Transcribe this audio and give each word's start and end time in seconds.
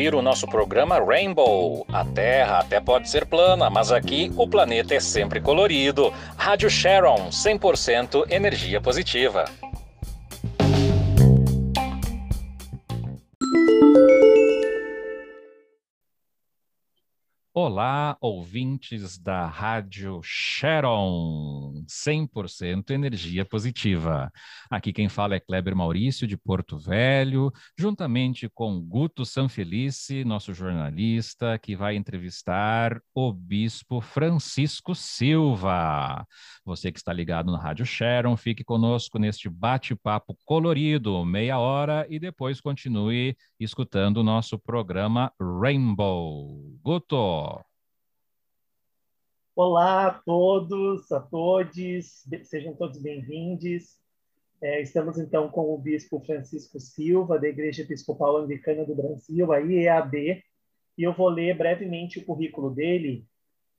Ouvir 0.00 0.14
o 0.14 0.22
nosso 0.22 0.46
programa 0.46 0.98
Rainbow. 0.98 1.84
A 1.92 2.02
Terra 2.06 2.60
até 2.60 2.80
pode 2.80 3.10
ser 3.10 3.26
plana, 3.26 3.68
mas 3.68 3.92
aqui 3.92 4.32
o 4.34 4.48
planeta 4.48 4.94
é 4.94 5.00
sempre 5.00 5.42
colorido. 5.42 6.10
Rádio 6.38 6.70
Sharon, 6.70 7.28
100% 7.28 8.24
energia 8.30 8.80
positiva. 8.80 9.44
Olá, 17.62 18.16
ouvintes 18.22 19.18
da 19.18 19.46
Rádio 19.46 20.18
Sharon, 20.24 21.84
100% 21.86 22.88
energia 22.88 23.44
positiva. 23.44 24.32
Aqui 24.70 24.94
quem 24.94 25.10
fala 25.10 25.34
é 25.34 25.40
Kleber 25.40 25.76
Maurício, 25.76 26.26
de 26.26 26.38
Porto 26.38 26.78
Velho, 26.78 27.52
juntamente 27.78 28.48
com 28.48 28.80
Guto 28.80 29.26
Sanfelice, 29.26 30.24
nosso 30.24 30.54
jornalista, 30.54 31.58
que 31.58 31.76
vai 31.76 31.96
entrevistar 31.96 32.98
o 33.14 33.30
Bispo 33.30 34.00
Francisco 34.00 34.94
Silva. 34.94 36.26
Você 36.64 36.90
que 36.90 36.98
está 36.98 37.12
ligado 37.12 37.52
na 37.52 37.60
Rádio 37.60 37.84
Sharon, 37.84 38.38
fique 38.38 38.64
conosco 38.64 39.18
neste 39.18 39.50
bate-papo 39.50 40.34
colorido, 40.46 41.22
meia 41.26 41.58
hora, 41.58 42.06
e 42.08 42.18
depois 42.18 42.58
continue 42.58 43.36
escutando 43.58 44.16
o 44.16 44.24
nosso 44.24 44.58
programa 44.58 45.30
Rainbow. 45.38 46.78
Guto! 46.82 47.49
Olá 49.62 50.06
a 50.06 50.10
todos, 50.14 51.12
a 51.12 51.20
todos, 51.20 52.24
sejam 52.44 52.74
todos 52.74 52.96
bem-vindos. 52.96 53.98
É, 54.58 54.80
estamos 54.80 55.18
então 55.18 55.50
com 55.50 55.74
o 55.74 55.76
Bispo 55.76 56.18
Francisco 56.24 56.80
Silva, 56.80 57.38
da 57.38 57.46
Igreja 57.46 57.82
Episcopal 57.82 58.38
Anglicana 58.38 58.86
do 58.86 58.94
Brasil, 58.94 59.52
a 59.52 59.58
IEAB, 59.58 60.42
e 60.96 61.02
eu 61.02 61.12
vou 61.12 61.28
ler 61.28 61.58
brevemente 61.58 62.18
o 62.18 62.24
currículo 62.24 62.70
dele 62.70 63.26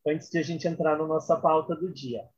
antes 0.06 0.30
de 0.30 0.38
a 0.38 0.44
gente 0.44 0.68
entrar 0.68 1.00
na 1.00 1.08
nossa 1.08 1.36
pauta 1.36 1.76
do 1.76 1.92
dia. 1.92 2.30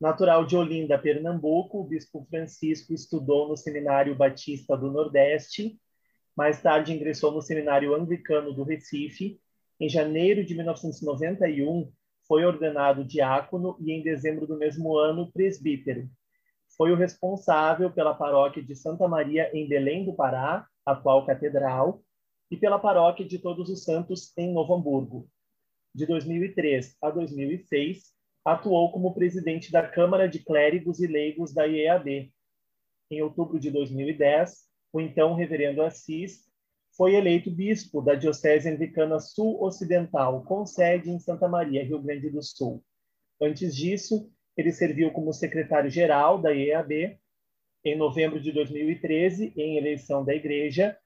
Natural 0.00 0.44
de 0.44 0.56
Olinda, 0.56 0.98
Pernambuco, 0.98 1.82
o 1.82 1.84
Bispo 1.84 2.26
Francisco 2.28 2.92
estudou 2.92 3.46
no 3.46 3.56
Seminário 3.56 4.12
Batista 4.16 4.76
do 4.76 4.90
Nordeste, 4.90 5.78
mais 6.36 6.60
tarde 6.60 6.92
ingressou 6.92 7.30
no 7.30 7.40
Seminário 7.40 7.94
Anglicano 7.94 8.52
do 8.52 8.64
Recife. 8.64 9.40
Em 9.78 9.88
janeiro 9.88 10.44
de 10.44 10.52
1991, 10.56 11.92
foi 12.26 12.44
ordenado 12.44 13.04
diácono 13.04 13.76
e, 13.80 13.92
em 13.92 14.02
dezembro 14.02 14.46
do 14.46 14.56
mesmo 14.56 14.96
ano, 14.96 15.30
presbítero. 15.32 16.08
Foi 16.76 16.90
o 16.90 16.96
responsável 16.96 17.90
pela 17.90 18.14
paróquia 18.14 18.62
de 18.62 18.74
Santa 18.74 19.06
Maria 19.06 19.50
em 19.54 19.68
Belém 19.68 20.04
do 20.04 20.14
Pará, 20.14 20.66
atual 20.84 21.24
catedral, 21.26 22.02
e 22.50 22.56
pela 22.56 22.78
paróquia 22.78 23.24
de 23.24 23.38
Todos 23.38 23.68
os 23.68 23.84
Santos 23.84 24.32
em 24.36 24.52
Novo 24.52 24.74
Hamburgo. 24.74 25.28
De 25.94 26.06
2003 26.06 26.96
a 27.00 27.10
2006, 27.10 28.12
atuou 28.44 28.92
como 28.92 29.14
presidente 29.14 29.70
da 29.70 29.86
Câmara 29.86 30.28
de 30.28 30.40
Clérigos 30.40 31.00
e 31.00 31.06
Leigos 31.06 31.54
da 31.54 31.66
IEAB. 31.66 32.32
Em 33.10 33.22
outubro 33.22 33.58
de 33.58 33.70
2010, 33.70 34.64
o 34.92 35.00
então 35.00 35.34
reverendo 35.34 35.82
Assis 35.82 36.43
foi 36.96 37.14
eleito 37.14 37.50
bispo 37.50 38.00
da 38.00 38.14
Diocese 38.14 38.68
Anglicana 38.68 39.18
Sul-Ocidental, 39.18 40.44
com 40.44 40.64
sede 40.64 41.10
em 41.10 41.18
Santa 41.18 41.48
Maria, 41.48 41.84
Rio 41.84 42.00
Grande 42.00 42.30
do 42.30 42.42
Sul. 42.42 42.82
Antes 43.40 43.74
disso, 43.74 44.30
ele 44.56 44.70
serviu 44.70 45.10
como 45.10 45.32
secretário-geral 45.32 46.40
da 46.40 46.54
EAB. 46.54 47.18
Em 47.84 47.96
novembro 47.96 48.40
de 48.40 48.52
2013, 48.52 49.52
em 49.56 49.76
eleição 49.76 50.24
da 50.24 50.34
Igreja, 50.34 50.96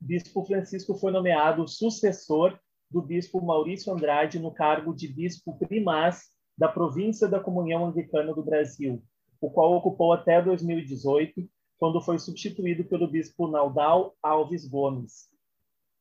Bispo 0.00 0.44
Francisco 0.44 0.94
foi 0.94 1.12
nomeado 1.12 1.68
sucessor 1.68 2.58
do 2.90 3.00
Bispo 3.00 3.40
Maurício 3.40 3.92
Andrade 3.92 4.38
no 4.38 4.52
cargo 4.52 4.94
de 4.94 5.06
Bispo 5.06 5.56
Primaz 5.58 6.30
da 6.56 6.68
Província 6.68 7.28
da 7.28 7.38
Comunhão 7.38 7.86
Anglicana 7.86 8.34
do 8.34 8.42
Brasil, 8.42 9.02
o 9.40 9.50
qual 9.50 9.74
ocupou 9.74 10.12
até 10.12 10.42
2018, 10.42 11.48
quando 11.78 12.00
foi 12.00 12.18
substituído 12.18 12.84
pelo 12.84 13.08
bispo 13.08 13.48
Naldal 13.48 14.14
Alves 14.22 14.66
Gomes. 14.66 15.30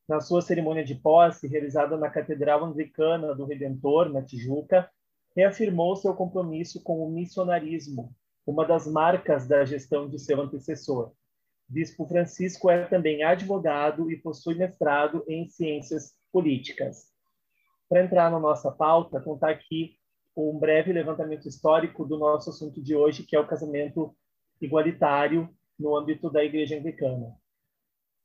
Na 0.08 0.20
sua 0.20 0.42
cerimônia 0.42 0.84
de 0.84 0.96
posse, 0.96 1.48
realizada 1.48 1.96
na 1.98 2.10
Catedral 2.10 2.64
Anglicana 2.66 3.34
do 3.34 3.46
Redentor, 3.46 4.10
na 4.10 4.22
Tijuca, 4.22 4.90
reafirmou 5.36 5.96
seu 5.96 6.14
compromisso 6.14 6.84
com 6.84 7.06
o 7.06 7.10
missionarismo, 7.10 8.14
uma 8.46 8.66
das 8.66 8.86
marcas 8.86 9.48
da 9.48 9.64
gestão 9.64 10.10
de 10.10 10.20
seu 10.20 10.42
antecessor. 10.42 11.14
Bispo 11.68 12.06
Francisco 12.06 12.70
é 12.70 12.86
também 12.86 13.24
advogado 13.24 14.12
e 14.12 14.18
possui 14.18 14.56
mestrado 14.56 15.24
em 15.28 15.48
ciências 15.48 16.14
políticas. 16.32 17.06
Para 17.88 18.04
entrar 18.04 18.30
na 18.30 18.40
nossa 18.40 18.72
pauta, 18.72 19.22
contar 19.22 19.52
aqui 19.52 19.98
um 20.36 20.58
breve 20.58 20.92
levantamento 20.92 21.48
histórico 21.48 22.06
do 22.06 22.18
nosso 22.18 22.50
assunto 22.50 22.82
de 22.82 22.96
hoje, 22.96 23.24
que 23.24 23.36
é 23.36 23.40
o 23.40 23.48
casamento 23.48 24.14
igualitário 24.60 25.50
no 25.82 25.98
âmbito 25.98 26.30
da 26.30 26.44
Igreja 26.44 26.78
Anglicana. 26.78 27.36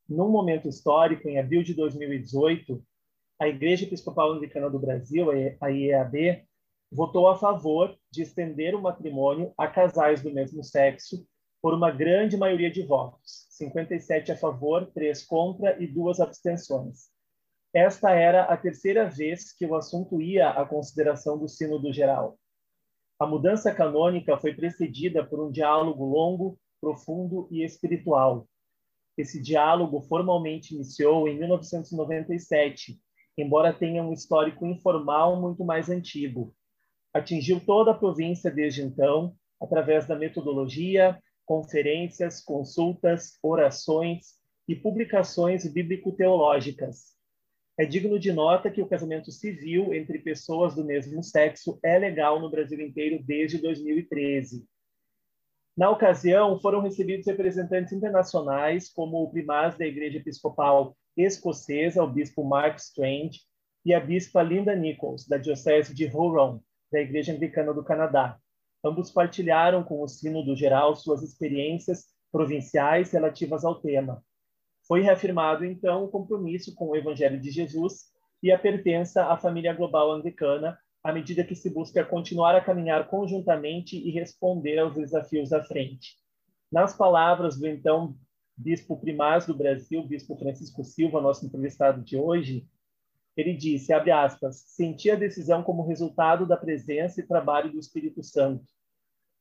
Num 0.08 0.28
momento 0.28 0.68
histórico, 0.68 1.28
em 1.28 1.38
abril 1.38 1.62
de 1.62 1.74
2018, 1.74 2.84
a 3.40 3.48
Igreja 3.48 3.84
Episcopal 3.84 4.32
Anglicana 4.32 4.70
do 4.70 4.78
Brasil, 4.78 5.28
a 5.60 5.68
IEAB, 5.68 6.46
votou 6.92 7.28
a 7.28 7.36
favor 7.36 7.98
de 8.10 8.22
estender 8.22 8.74
o 8.74 8.80
matrimônio 8.80 9.52
a 9.58 9.66
casais 9.66 10.22
do 10.22 10.32
mesmo 10.32 10.62
sexo 10.62 11.26
por 11.60 11.74
uma 11.74 11.90
grande 11.90 12.36
maioria 12.36 12.70
de 12.70 12.82
votos, 12.82 13.46
57 13.50 14.32
a 14.32 14.36
favor, 14.36 14.86
3 14.92 15.24
contra 15.24 15.82
e 15.82 15.86
duas 15.86 16.20
abstenções. 16.20 17.10
Esta 17.74 18.12
era 18.12 18.44
a 18.44 18.56
terceira 18.56 19.08
vez 19.08 19.52
que 19.52 19.66
o 19.66 19.74
assunto 19.74 20.20
ia 20.20 20.50
à 20.50 20.64
consideração 20.64 21.38
do 21.38 21.48
Sínodo 21.48 21.92
Geral. 21.92 22.38
A 23.18 23.26
mudança 23.26 23.74
canônica 23.74 24.36
foi 24.38 24.54
precedida 24.54 25.24
por 25.24 25.40
um 25.40 25.50
diálogo 25.50 26.04
longo 26.04 26.58
profundo 26.80 27.48
e 27.50 27.64
espiritual. 27.64 28.46
Esse 29.16 29.40
diálogo 29.40 30.02
formalmente 30.02 30.74
iniciou 30.74 31.26
em 31.26 31.38
1997, 31.38 33.00
embora 33.38 33.72
tenha 33.72 34.02
um 34.02 34.12
histórico 34.12 34.66
informal 34.66 35.40
muito 35.40 35.64
mais 35.64 35.88
antigo. 35.88 36.54
Atingiu 37.14 37.60
toda 37.64 37.92
a 37.92 37.98
província 37.98 38.50
desde 38.50 38.82
então, 38.82 39.34
através 39.60 40.06
da 40.06 40.14
metodologia, 40.14 41.18
conferências, 41.46 42.42
consultas, 42.42 43.38
orações 43.42 44.34
e 44.68 44.74
publicações 44.74 45.66
bíblico-teológicas. 45.66 47.16
É 47.78 47.84
digno 47.84 48.18
de 48.18 48.32
nota 48.32 48.70
que 48.70 48.82
o 48.82 48.86
casamento 48.86 49.30
civil 49.30 49.94
entre 49.94 50.18
pessoas 50.18 50.74
do 50.74 50.84
mesmo 50.84 51.22
sexo 51.22 51.78
é 51.82 51.98
legal 51.98 52.40
no 52.40 52.50
Brasil 52.50 52.80
inteiro 52.80 53.22
desde 53.22 53.58
2013. 53.58 54.66
Na 55.76 55.90
ocasião, 55.90 56.58
foram 56.58 56.80
recebidos 56.80 57.26
representantes 57.26 57.92
internacionais, 57.92 58.88
como 58.88 59.22
o 59.22 59.30
primaz 59.30 59.76
da 59.76 59.84
Igreja 59.84 60.16
Episcopal 60.16 60.96
Escocesa, 61.14 62.02
o 62.02 62.10
bispo 62.10 62.42
Mark 62.42 62.78
Strange, 62.78 63.40
e 63.84 63.92
a 63.92 64.00
bispa 64.00 64.42
Linda 64.42 64.74
Nichols, 64.74 65.28
da 65.28 65.36
Diocese 65.36 65.94
de 65.94 66.06
Huron, 66.06 66.60
da 66.90 67.00
Igreja 67.00 67.34
Anglicana 67.34 67.74
do 67.74 67.84
Canadá. 67.84 68.38
Ambos 68.82 69.10
partilharam 69.10 69.84
com 69.84 70.02
o 70.02 70.08
Sínodo 70.08 70.56
Geral 70.56 70.96
suas 70.96 71.22
experiências 71.22 72.06
provinciais 72.32 73.12
relativas 73.12 73.62
ao 73.62 73.74
tema. 73.74 74.24
Foi 74.88 75.02
reafirmado, 75.02 75.64
então, 75.64 76.04
o 76.04 76.08
compromisso 76.08 76.74
com 76.74 76.88
o 76.88 76.96
Evangelho 76.96 77.38
de 77.38 77.50
Jesus 77.50 78.06
e 78.42 78.50
a 78.50 78.58
pertença 78.58 79.26
à 79.26 79.36
família 79.36 79.74
global 79.74 80.10
anglicana 80.10 80.78
à 81.06 81.12
medida 81.12 81.44
que 81.44 81.54
se 81.54 81.70
busca 81.70 82.04
continuar 82.04 82.56
a 82.56 82.60
caminhar 82.60 83.06
conjuntamente 83.08 83.96
e 83.96 84.10
responder 84.10 84.76
aos 84.76 84.96
desafios 84.96 85.52
à 85.52 85.62
frente. 85.62 86.16
Nas 86.70 86.96
palavras 86.96 87.56
do 87.56 87.64
então 87.68 88.16
bispo 88.56 88.98
primaz 88.98 89.46
do 89.46 89.54
Brasil, 89.54 90.02
bispo 90.04 90.36
Francisco 90.36 90.82
Silva, 90.82 91.20
nosso 91.20 91.46
entrevistado 91.46 92.02
de 92.02 92.16
hoje, 92.16 92.66
ele 93.36 93.54
disse, 93.54 93.92
abre 93.92 94.10
aspas, 94.10 94.64
senti 94.66 95.08
a 95.08 95.14
decisão 95.14 95.62
como 95.62 95.86
resultado 95.86 96.44
da 96.44 96.56
presença 96.56 97.20
e 97.20 97.26
trabalho 97.26 97.70
do 97.70 97.78
Espírito 97.78 98.24
Santo. 98.24 98.66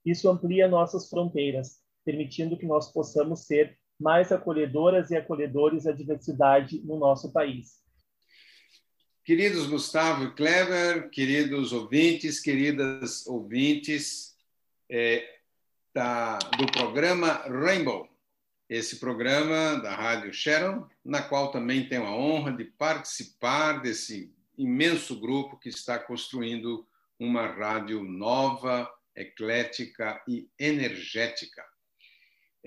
Isso 0.05 0.29
amplia 0.29 0.67
nossas 0.67 1.09
fronteiras, 1.09 1.79
permitindo 2.05 2.59
que 2.59 2.67
nós 2.67 2.93
possamos 2.93 3.47
ser 3.47 3.75
mais 3.99 4.31
acolhedoras 4.31 5.09
e 5.09 5.15
acolhedores 5.15 5.87
à 5.87 5.91
diversidade 5.91 6.79
no 6.85 6.99
nosso 6.99 7.33
país. 7.33 7.83
Queridos 9.25 9.65
Gustavo 9.65 10.25
e 10.25 10.31
Clever, 10.35 11.09
queridos 11.09 11.73
ouvintes, 11.73 12.39
queridas 12.39 13.25
ouvintes 13.25 14.37
é, 14.87 15.39
da, 15.91 16.37
do 16.37 16.71
programa 16.71 17.41
Rainbow, 17.47 18.07
esse 18.69 18.97
programa 18.97 19.81
da 19.81 19.95
Rádio 19.95 20.31
Sharon, 20.31 20.87
na 21.03 21.23
qual 21.23 21.49
também 21.49 21.89
tenho 21.89 22.05
a 22.05 22.15
honra 22.15 22.51
de 22.51 22.65
participar 22.65 23.81
desse 23.81 24.31
imenso 24.55 25.19
grupo 25.19 25.57
que 25.57 25.69
está 25.69 25.97
construindo 25.97 26.87
uma 27.17 27.47
rádio 27.47 28.03
nova, 28.03 28.87
eclética 29.15 30.21
e 30.27 30.47
energética. 30.59 31.65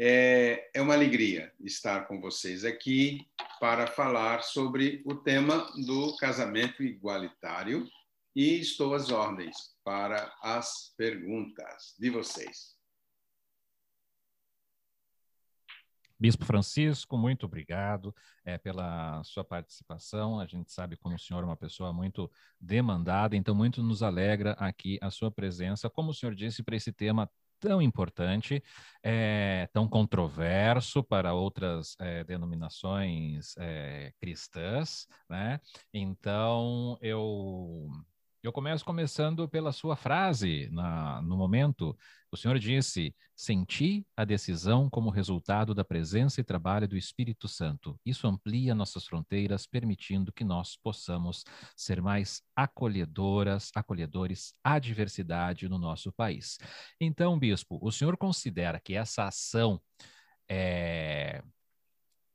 É, 0.00 0.70
é 0.74 0.80
uma 0.80 0.94
alegria 0.94 1.52
estar 1.58 2.06
com 2.06 2.20
vocês 2.20 2.64
aqui 2.64 3.26
para 3.58 3.84
falar 3.84 4.44
sobre 4.44 5.02
o 5.04 5.16
tema 5.16 5.68
do 5.84 6.16
casamento 6.18 6.84
igualitário 6.84 7.84
e 8.32 8.60
estou 8.60 8.94
às 8.94 9.10
ordens 9.10 9.56
para 9.82 10.32
as 10.40 10.94
perguntas 10.96 11.96
de 11.98 12.10
vocês. 12.10 12.78
Bispo 16.16 16.44
Francisco, 16.44 17.18
muito 17.18 17.46
obrigado 17.46 18.14
é, 18.44 18.56
pela 18.56 19.20
sua 19.24 19.42
participação. 19.42 20.38
A 20.38 20.46
gente 20.46 20.72
sabe 20.72 20.96
como 20.96 21.16
o 21.16 21.18
senhor 21.18 21.42
é 21.42 21.46
uma 21.46 21.56
pessoa 21.56 21.92
muito 21.92 22.30
demandada, 22.60 23.34
então 23.34 23.52
muito 23.52 23.82
nos 23.82 24.04
alegra 24.04 24.52
aqui 24.52 24.96
a 25.02 25.10
sua 25.10 25.30
presença, 25.32 25.90
como 25.90 26.10
o 26.10 26.14
senhor 26.14 26.36
disse, 26.36 26.62
para 26.62 26.76
esse 26.76 26.92
tema 26.92 27.28
tão 27.60 27.80
importante, 27.82 28.62
é, 29.02 29.68
tão 29.72 29.88
controverso 29.88 31.02
para 31.02 31.34
outras 31.34 31.96
é, 32.00 32.24
denominações 32.24 33.54
é, 33.58 34.12
cristãs, 34.20 35.06
né? 35.28 35.60
Então 35.92 36.98
eu 37.00 37.88
eu 38.48 38.52
começo 38.52 38.82
começando 38.82 39.46
pela 39.46 39.72
sua 39.72 39.94
frase 39.94 40.70
na, 40.72 41.20
no 41.20 41.36
momento. 41.36 41.94
O 42.32 42.36
senhor 42.36 42.58
disse: 42.58 43.14
Senti 43.36 44.06
a 44.16 44.24
decisão 44.24 44.88
como 44.88 45.10
resultado 45.10 45.74
da 45.74 45.84
presença 45.84 46.40
e 46.40 46.44
trabalho 46.44 46.88
do 46.88 46.96
Espírito 46.96 47.46
Santo. 47.46 48.00
Isso 48.06 48.26
amplia 48.26 48.74
nossas 48.74 49.04
fronteiras, 49.04 49.66
permitindo 49.66 50.32
que 50.32 50.44
nós 50.44 50.78
possamos 50.82 51.44
ser 51.76 52.00
mais 52.00 52.40
acolhedoras, 52.56 53.70
acolhedores 53.74 54.54
à 54.64 54.78
diversidade 54.78 55.68
no 55.68 55.78
nosso 55.78 56.10
país. 56.10 56.56
Então, 56.98 57.38
bispo, 57.38 57.78
o 57.82 57.92
senhor 57.92 58.16
considera 58.16 58.80
que 58.80 58.94
essa 58.94 59.24
ação 59.24 59.78
é, 60.48 61.42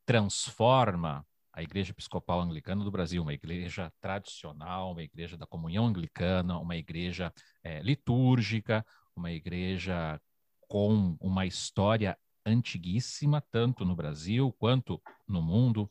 transforma 0.06 1.26
a 1.54 1.62
Igreja 1.62 1.92
Episcopal 1.92 2.42
Anglicana 2.42 2.84
do 2.84 2.90
Brasil, 2.90 3.22
uma 3.22 3.34
igreja 3.34 3.94
tradicional, 4.02 4.92
uma 4.92 5.04
igreja 5.04 5.38
da 5.38 5.46
comunhão 5.46 5.86
anglicana, 5.86 6.58
uma 6.58 6.76
igreja 6.76 7.32
é, 7.64 7.80
litúrgica, 7.80 8.84
uma 9.16 9.32
igreja 9.32 10.20
com 10.68 11.16
uma 11.22 11.46
história 11.46 12.18
antiguíssima, 12.44 13.40
tanto 13.40 13.86
no 13.86 13.96
Brasil 13.96 14.52
quanto 14.58 15.00
no 15.28 15.44
mundo, 15.44 15.90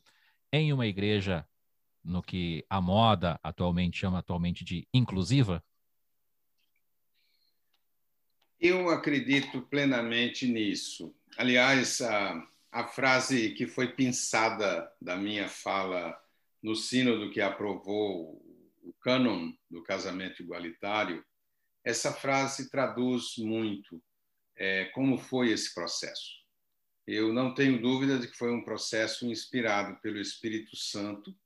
em 0.52 0.72
uma 0.72 0.86
igreja 0.86 1.46
no 2.02 2.20
que 2.20 2.66
a 2.68 2.80
moda 2.80 3.38
atualmente 3.40 3.98
chama 3.98 4.18
atualmente 4.18 4.64
de 4.64 4.86
inclusiva? 4.92 5.62
Eu 8.60 8.90
acredito 8.90 9.62
plenamente 9.62 10.46
nisso. 10.46 11.14
Aliás, 11.36 12.00
a 12.00 12.46
a 12.72 12.88
frase 12.88 13.50
que 13.50 13.66
foi 13.66 13.92
pensada 13.92 14.90
da 14.98 15.14
minha 15.14 15.46
fala 15.46 16.18
no 16.62 16.74
sínodo 16.74 17.30
que 17.30 17.40
aprovou 17.40 18.42
o 18.82 18.94
cânon 19.00 19.52
do 19.70 19.82
casamento 19.82 20.42
igualitário, 20.42 21.22
essa 21.84 22.12
frase 22.12 22.70
traduz 22.70 23.36
muito 23.36 24.02
é, 24.56 24.86
como 24.86 25.18
foi 25.18 25.50
esse 25.50 25.74
processo. 25.74 26.40
Eu 27.06 27.32
não 27.32 27.52
tenho 27.52 27.82
dúvida 27.82 28.18
de 28.18 28.28
que 28.28 28.36
foi 28.36 28.50
um 28.50 28.64
processo 28.64 29.26
inspirado 29.26 30.00
pelo 30.00 30.18
Espírito 30.18 30.74
Santo 30.74 31.36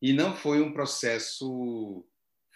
e 0.00 0.12
não 0.14 0.34
foi 0.34 0.62
um 0.62 0.72
processo 0.72 2.06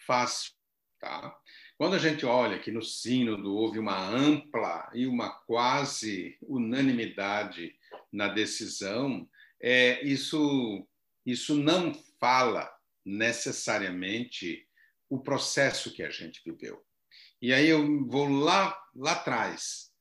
fácil, 0.07 0.53
tá? 0.99 1.37
Quando 1.77 1.95
a 1.95 1.99
gente 1.99 2.25
olha 2.25 2.59
que 2.59 2.71
no 2.71 2.81
sínodo 2.81 3.55
houve 3.55 3.79
uma 3.79 3.99
ampla 3.99 4.89
e 4.95 5.07
uma 5.07 5.31
quase 5.31 6.39
unanimidade 6.41 7.77
na 8.15 8.29
decisão, 8.29 9.29
é, 9.61 10.03
isso, 10.05 10.87
isso 11.27 11.57
não 11.57 11.93
fala 12.21 12.73
necessariamente 13.05 14.67
o 15.11 15.19
processo 15.19 15.93
que 15.93 16.03
a 16.03 16.11
gente 16.11 16.41
viveu. 16.45 16.83
E 17.43 17.53
aí 17.53 17.69
eu 17.69 18.07
vou 18.07 18.29
lá, 18.29 18.79
lá 18.95 19.13
atrás. 19.13 19.93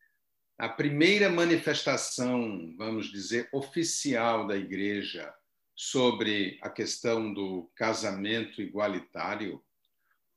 A 0.57 0.69
primeira 0.69 1.29
manifestação, 1.29 2.73
vamos 2.77 3.11
dizer, 3.11 3.49
oficial 3.51 4.45
da 4.45 4.55
igreja 4.55 5.33
sobre 5.75 6.59
a 6.61 6.69
questão 6.69 7.33
do 7.33 7.69
casamento 7.75 8.61
igualitário 8.61 9.61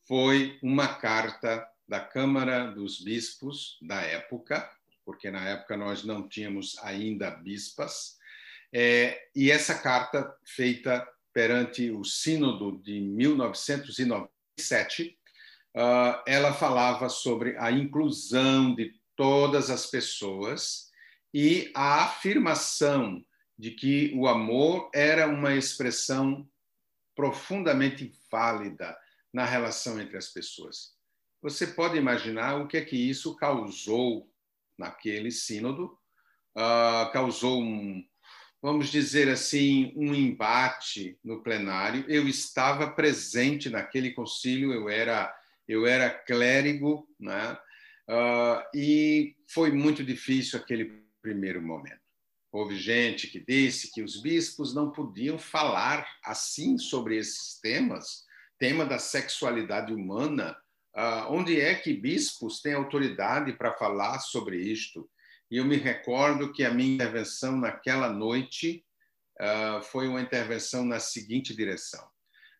foi 0.08 0.58
uma 0.62 0.88
carta 0.94 1.68
da 1.86 2.00
Câmara 2.00 2.70
dos 2.72 3.00
Bispos 3.00 3.78
da 3.82 4.00
época, 4.00 4.68
porque 5.06 5.30
na 5.30 5.48
época 5.48 5.76
nós 5.76 6.04
não 6.04 6.28
tínhamos 6.28 6.76
ainda 6.82 7.30
bispas, 7.30 8.16
é, 8.72 9.28
e 9.34 9.50
essa 9.50 9.78
carta 9.78 10.34
feita 10.44 11.06
perante 11.32 11.90
o 11.90 12.04
Sínodo 12.04 12.78
de 12.82 13.00
1997, 13.00 15.18
uh, 15.74 15.78
ah, 15.78 16.22
ela 16.26 16.52
falava 16.52 17.08
sobre 17.08 17.56
a 17.58 17.70
inclusão 17.70 18.74
de 18.74 18.92
todas 19.14 19.70
as 19.70 19.86
pessoas 19.86 20.90
e 21.32 21.70
a 21.74 22.04
afirmação 22.04 23.24
de 23.58 23.70
que 23.70 24.12
o 24.14 24.26
amor 24.26 24.90
era 24.94 25.28
uma 25.28 25.54
expressão 25.54 26.46
profundamente 27.14 28.12
válida 28.30 28.96
na 29.32 29.44
relação 29.44 30.00
entre 30.00 30.16
as 30.16 30.28
pessoas. 30.28 30.94
Você 31.42 31.66
pode 31.66 31.96
imaginar 31.96 32.60
o 32.60 32.66
que 32.66 32.76
é 32.76 32.84
que 32.84 32.96
isso 32.96 33.36
causou 33.36 34.28
naquele 34.78 35.30
sínodo, 35.30 35.98
uh, 36.56 37.10
causou 37.12 37.62
um, 37.62 38.04
vamos 38.62 38.88
dizer 38.88 39.28
assim, 39.28 39.92
um 39.96 40.14
embate 40.14 41.18
no 41.22 41.42
plenário. 41.42 42.04
Eu 42.08 42.28
estava 42.28 42.90
presente 42.90 43.70
naquele 43.70 44.12
concílio, 44.12 44.72
eu 44.72 44.88
era 44.88 45.34
eu 45.68 45.84
era 45.84 46.10
clérigo, 46.10 47.08
né? 47.18 47.58
Uh, 48.08 48.62
e 48.72 49.36
foi 49.48 49.72
muito 49.72 50.04
difícil 50.04 50.58
aquele 50.58 51.02
primeiro 51.20 51.60
momento. 51.60 52.00
Houve 52.52 52.76
gente 52.76 53.26
que 53.26 53.40
disse 53.40 53.92
que 53.92 54.00
os 54.00 54.22
bispos 54.22 54.74
não 54.74 54.92
podiam 54.92 55.38
falar 55.38 56.06
assim 56.24 56.78
sobre 56.78 57.16
esses 57.16 57.58
temas, 57.60 58.24
tema 58.58 58.86
da 58.86 58.98
sexualidade 58.98 59.92
humana, 59.92 60.56
Uh, 60.96 61.30
onde 61.30 61.60
é 61.60 61.74
que 61.74 61.92
bispos 61.92 62.62
têm 62.62 62.72
autoridade 62.72 63.52
para 63.52 63.74
falar 63.74 64.18
sobre 64.20 64.56
isto? 64.56 65.06
E 65.50 65.58
eu 65.58 65.64
me 65.64 65.76
recordo 65.76 66.52
que 66.52 66.64
a 66.64 66.72
minha 66.72 66.94
intervenção 66.94 67.54
naquela 67.54 68.10
noite 68.10 68.82
uh, 69.38 69.82
foi 69.82 70.08
uma 70.08 70.22
intervenção 70.22 70.86
na 70.86 70.98
seguinte 70.98 71.54
direção: 71.54 72.08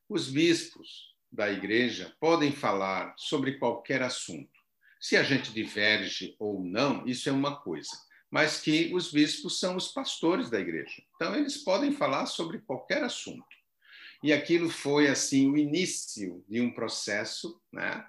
os 0.07 0.28
bispos 0.28 1.14
da 1.33 1.50
igreja 1.50 2.14
podem 2.21 2.52
falar 2.52 3.14
sobre 3.16 3.59
qualquer 3.59 4.02
assunto. 4.02 4.50
Se 5.00 5.16
a 5.16 5.23
gente 5.23 5.52
diverge 5.52 6.37
ou 6.38 6.62
não, 6.62 7.07
isso 7.07 7.31
é 7.31 7.33
uma 7.33 7.57
coisa, 7.57 7.90
mas 8.31 8.61
que 8.61 8.95
os 8.95 9.11
bispos 9.11 9.59
são 9.59 9.76
os 9.76 9.88
pastores 9.88 10.50
da 10.50 10.61
igreja. 10.61 11.02
Então, 11.14 11.35
eles 11.35 11.57
podem 11.59 11.93
falar 11.93 12.26
sobre 12.26 12.59
qualquer 12.59 13.02
assunto. 13.02 13.47
E 14.23 14.33
aquilo 14.33 14.69
foi 14.69 15.09
assim 15.09 15.50
o 15.50 15.57
início 15.57 16.45
de 16.49 16.61
um 16.61 16.71
processo, 16.71 17.61
né? 17.73 18.05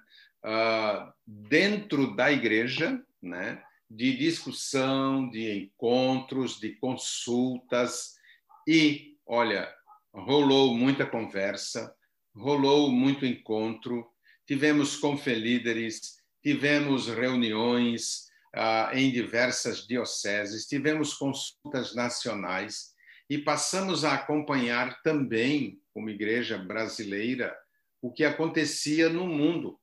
Uh, 0.46 1.12
dentro 1.25 2.15
da 2.15 2.32
igreja, 2.32 3.01
né, 3.22 3.63
de 3.89 4.15
discussão, 4.17 5.29
de 5.29 5.51
encontros, 5.58 6.60
de 6.60 6.75
consultas 6.75 8.15
e, 8.67 9.15
olha, 9.25 9.74
rolou 10.13 10.75
muita 10.75 11.06
conversa, 11.06 11.96
rolou 12.36 12.91
muito 12.91 13.25
encontro, 13.25 14.06
tivemos 14.46 14.98
confelíderes, 14.98 16.17
tivemos 16.44 17.08
reuniões 17.08 18.27
uh, 18.56 18.96
em 18.96 19.12
diversas 19.12 19.88
dioceses, 19.88 20.65
tivemos 20.65 21.13
consultas 21.13 21.96
nacionais 21.96 22.96
e 23.29 23.38
passamos 23.38 24.03
a 24.06 24.13
acompanhar 24.13 25.01
também, 25.01 25.79
como 25.94 26.10
igreja 26.10 26.58
brasileira, 26.58 27.56
o 28.01 28.12
que 28.12 28.24
acontecia 28.24 29.10
no 29.10 29.27
mundo. 29.27 29.79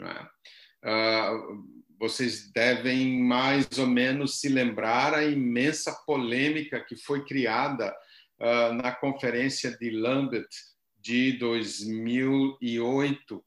Uh, 0.00 1.78
vocês 1.98 2.50
devem 2.52 3.20
mais 3.20 3.66
ou 3.78 3.86
menos 3.86 4.40
se 4.40 4.48
lembrar 4.48 5.14
a 5.14 5.24
imensa 5.24 5.92
polêmica 6.06 6.80
que 6.80 6.96
foi 6.96 7.24
criada 7.24 7.94
uh, 8.40 8.72
na 8.74 8.92
conferência 8.92 9.76
de 9.76 9.90
Lambeth 9.90 10.48
de 10.96 11.32
2008, 11.38 13.44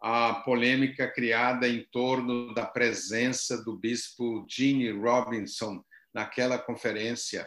a 0.00 0.34
polêmica 0.34 1.12
criada 1.12 1.68
em 1.68 1.86
torno 1.92 2.54
da 2.54 2.64
presença 2.64 3.62
do 3.62 3.76
bispo 3.76 4.46
Gene 4.48 4.90
Robinson 4.92 5.84
naquela 6.14 6.58
conferência. 6.58 7.46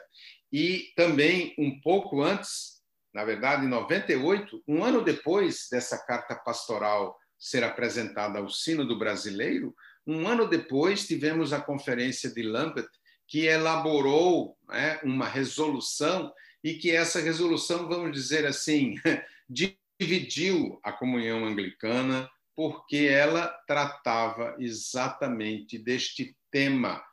E 0.51 0.91
também, 0.95 1.55
um 1.57 1.81
pouco 1.81 2.21
antes, 2.21 2.83
na 3.11 3.25
verdade, 3.25 3.65
em 3.65 3.69
98, 3.69 4.63
um 4.67 4.83
ano 4.83 5.03
depois 5.03 5.67
dessa 5.71 5.97
carta 6.05 6.35
pastoral 6.35 7.17
ser 7.43 7.61
apresentada 7.61 8.39
ao 8.39 8.47
Sínodo 8.47 8.97
Brasileiro, 8.97 9.75
um 10.07 10.25
ano 10.25 10.47
depois 10.47 11.05
tivemos 11.05 11.51
a 11.51 11.59
Conferência 11.59 12.29
de 12.29 12.41
Lambeth, 12.41 12.87
que 13.27 13.47
elaborou 13.47 14.57
né, 14.69 14.97
uma 15.03 15.27
resolução 15.27 16.33
e 16.63 16.75
que 16.75 16.89
essa 16.89 17.19
resolução, 17.19 17.89
vamos 17.89 18.13
dizer 18.13 18.45
assim, 18.45 18.95
dividiu 19.99 20.79
a 20.81 20.93
comunhão 20.93 21.45
anglicana 21.45 22.31
porque 22.55 23.09
ela 23.11 23.47
tratava 23.67 24.55
exatamente 24.57 25.77
deste 25.77 26.37
tema 26.49 27.03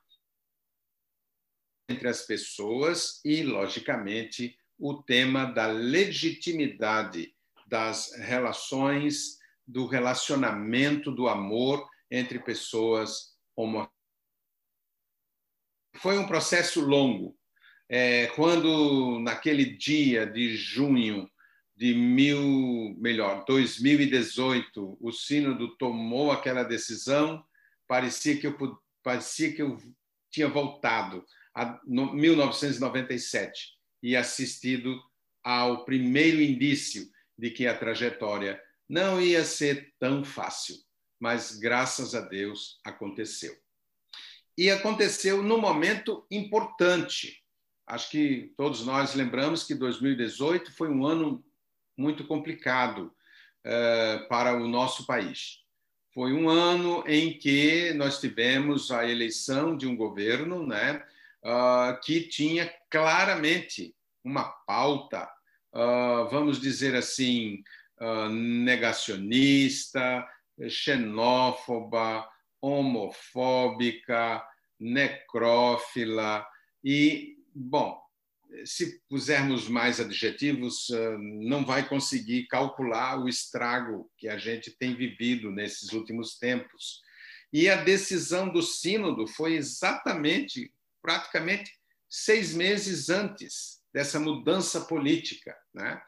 entre 1.88 2.08
as 2.08 2.22
pessoas 2.22 3.20
e, 3.24 3.42
logicamente, 3.42 4.56
o 4.78 5.02
tema 5.02 5.46
da 5.46 5.66
legitimidade 5.66 7.34
das 7.66 8.12
relações, 8.14 9.39
do 9.70 9.86
relacionamento, 9.86 11.12
do 11.12 11.28
amor 11.28 11.88
entre 12.10 12.38
pessoas 12.40 13.36
homossexuais. 13.56 14.00
Foi 15.96 16.18
um 16.18 16.26
processo 16.26 16.80
longo. 16.80 17.36
É, 17.88 18.28
quando, 18.28 19.18
naquele 19.20 19.64
dia 19.64 20.26
de 20.26 20.56
junho 20.56 21.28
de 21.76 21.94
mil, 21.94 22.94
melhor, 22.98 23.44
2018, 23.46 24.98
o 25.00 25.12
sínodo 25.12 25.76
tomou 25.76 26.30
aquela 26.30 26.62
decisão, 26.62 27.44
parecia 27.88 28.38
que 28.38 28.46
eu 28.46 28.56
parecia 29.02 29.52
que 29.52 29.62
eu 29.62 29.78
tinha 30.30 30.46
voltado 30.46 31.24
a 31.54 31.80
1997 31.86 33.78
e 34.02 34.14
assistido 34.14 35.00
ao 35.42 35.84
primeiro 35.84 36.40
indício 36.40 37.10
de 37.36 37.50
que 37.50 37.66
a 37.66 37.76
trajetória 37.76 38.60
não 38.90 39.20
ia 39.20 39.44
ser 39.44 39.94
tão 40.00 40.24
fácil, 40.24 40.74
mas 41.20 41.56
graças 41.56 42.12
a 42.12 42.20
Deus 42.20 42.80
aconteceu. 42.84 43.56
E 44.58 44.68
aconteceu 44.68 45.44
num 45.44 45.60
momento 45.60 46.26
importante. 46.28 47.40
Acho 47.86 48.10
que 48.10 48.52
todos 48.56 48.84
nós 48.84 49.14
lembramos 49.14 49.62
que 49.62 49.76
2018 49.76 50.72
foi 50.72 50.88
um 50.88 51.06
ano 51.06 51.44
muito 51.96 52.26
complicado 52.26 53.14
uh, 53.64 54.28
para 54.28 54.56
o 54.56 54.66
nosso 54.66 55.06
país. 55.06 55.60
Foi 56.12 56.32
um 56.32 56.48
ano 56.48 57.04
em 57.06 57.38
que 57.38 57.92
nós 57.94 58.20
tivemos 58.20 58.90
a 58.90 59.08
eleição 59.08 59.76
de 59.76 59.86
um 59.86 59.94
governo 59.94 60.66
né, 60.66 61.00
uh, 61.44 62.00
que 62.02 62.22
tinha 62.22 62.74
claramente 62.90 63.94
uma 64.24 64.44
pauta, 64.44 65.30
uh, 65.72 66.28
vamos 66.28 66.60
dizer 66.60 66.96
assim, 66.96 67.62
negacionista, 68.30 70.26
xenófoba, 70.68 72.28
homofóbica, 72.60 74.42
necrófila 74.78 76.46
e, 76.84 77.36
bom, 77.54 78.00
se 78.64 79.00
pusermos 79.08 79.68
mais 79.68 80.00
adjetivos, 80.00 80.88
não 81.18 81.64
vai 81.64 81.88
conseguir 81.88 82.46
calcular 82.46 83.18
o 83.18 83.28
estrago 83.28 84.10
que 84.16 84.28
a 84.28 84.36
gente 84.36 84.70
tem 84.72 84.94
vivido 84.94 85.50
nesses 85.50 85.92
últimos 85.92 86.38
tempos. 86.38 87.00
E 87.52 87.68
a 87.68 87.76
decisão 87.76 88.48
do 88.48 88.62
Sínodo 88.62 89.26
foi 89.26 89.54
exatamente, 89.54 90.72
praticamente, 91.02 91.70
seis 92.08 92.54
meses 92.54 93.08
antes 93.08 93.79
dessa 93.92 94.18
mudança 94.20 94.80
política. 94.82 95.56
Né? 95.74 96.00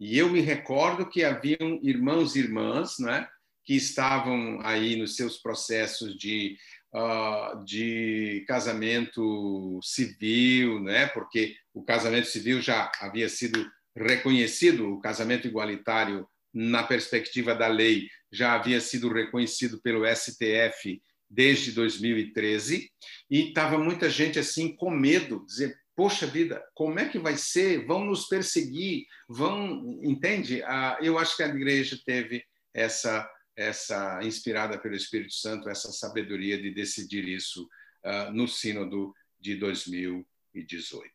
E 0.00 0.18
eu 0.18 0.28
me 0.28 0.40
recordo 0.40 1.08
que 1.08 1.24
haviam 1.24 1.78
irmãos 1.82 2.36
e 2.36 2.40
irmãs 2.40 2.98
né, 2.98 3.28
que 3.64 3.74
estavam 3.74 4.60
aí 4.62 4.96
nos 4.96 5.16
seus 5.16 5.38
processos 5.38 6.16
de 6.16 6.56
uh, 6.94 7.64
de 7.64 8.44
casamento 8.46 9.78
civil, 9.82 10.80
né? 10.80 11.06
porque 11.08 11.54
o 11.74 11.84
casamento 11.84 12.28
civil 12.28 12.60
já 12.60 12.90
havia 13.00 13.28
sido 13.28 13.66
reconhecido, 13.94 14.92
o 14.92 15.00
casamento 15.00 15.46
igualitário, 15.46 16.26
na 16.52 16.82
perspectiva 16.82 17.54
da 17.54 17.66
lei, 17.66 18.08
já 18.32 18.54
havia 18.54 18.80
sido 18.80 19.12
reconhecido 19.12 19.80
pelo 19.82 20.04
STF 20.06 21.02
desde 21.28 21.72
2013, 21.72 22.90
e 23.30 23.48
estava 23.48 23.76
muita 23.78 24.08
gente 24.08 24.38
assim 24.38 24.74
com 24.74 24.90
medo, 24.90 25.44
dizer, 25.46 25.76
poxa 25.96 26.26
vida, 26.26 26.62
como 26.74 26.98
é 26.98 27.08
que 27.08 27.18
vai 27.18 27.36
ser? 27.36 27.86
Vão 27.86 28.04
nos 28.04 28.28
perseguir, 28.28 29.06
vão, 29.28 29.98
entende? 30.02 30.62
Ah, 30.62 30.98
eu 31.00 31.18
acho 31.18 31.36
que 31.36 31.42
a 31.42 31.48
igreja 31.48 31.98
teve 32.04 32.44
essa 32.72 33.28
essa 33.56 34.22
inspirada 34.22 34.78
pelo 34.78 34.94
Espírito 34.94 35.32
Santo, 35.32 35.70
essa 35.70 35.90
sabedoria 35.90 36.60
de 36.60 36.70
decidir 36.70 37.26
isso 37.26 37.66
uh, 38.04 38.30
no 38.30 38.46
sínodo 38.46 39.14
de 39.40 39.56
2018. 39.56 41.10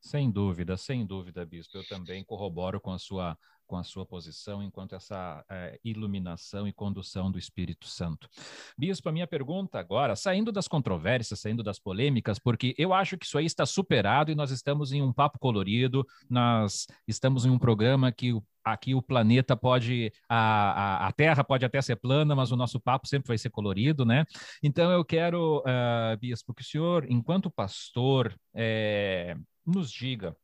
Sem 0.00 0.30
dúvida, 0.30 0.76
sem 0.76 1.06
dúvida, 1.06 1.46
bispo. 1.46 1.78
Eu 1.78 1.86
também 1.86 2.24
corroboro 2.24 2.80
com 2.80 2.90
a 2.90 2.98
sua 2.98 3.38
com 3.66 3.76
a 3.76 3.84
sua 3.84 4.04
posição 4.04 4.62
enquanto 4.62 4.94
essa 4.94 5.44
é, 5.50 5.78
iluminação 5.84 6.66
e 6.68 6.72
condução 6.72 7.30
do 7.30 7.38
Espírito 7.38 7.86
Santo. 7.86 8.28
Bispo, 8.76 9.08
a 9.08 9.12
minha 9.12 9.26
pergunta 9.26 9.78
agora, 9.78 10.16
saindo 10.16 10.52
das 10.52 10.68
controvérsias, 10.68 11.40
saindo 11.40 11.62
das 11.62 11.78
polêmicas, 11.78 12.38
porque 12.38 12.74
eu 12.78 12.92
acho 12.92 13.16
que 13.16 13.26
isso 13.26 13.38
aí 13.38 13.46
está 13.46 13.66
superado 13.66 14.30
e 14.30 14.34
nós 14.34 14.50
estamos 14.50 14.92
em 14.92 15.02
um 15.02 15.12
papo 15.12 15.38
colorido, 15.38 16.06
nós 16.28 16.86
estamos 17.06 17.44
em 17.44 17.50
um 17.50 17.58
programa 17.58 18.12
que 18.12 18.32
aqui 18.64 18.94
o 18.94 19.02
planeta 19.02 19.54
pode, 19.54 20.10
a, 20.28 20.36
a, 20.36 21.08
a, 21.08 21.12
Terra 21.12 21.44
pode 21.44 21.64
até 21.64 21.80
ser 21.82 21.96
plana, 21.96 22.34
mas 22.34 22.50
o 22.50 22.56
nosso 22.56 22.80
papo 22.80 23.06
sempre 23.06 23.28
vai 23.28 23.38
ser 23.38 23.50
colorido, 23.50 24.04
né? 24.06 24.24
Então 24.62 24.90
eu 24.90 25.04
quero, 25.04 25.58
uh, 25.58 26.16
Bispo, 26.18 26.54
que 26.54 26.62
o 26.62 26.64
senhor, 26.64 27.06
enquanto 27.10 27.50
pastor, 27.50 28.34
é, 28.54 29.36
nos 29.66 29.92
diga 29.92 30.34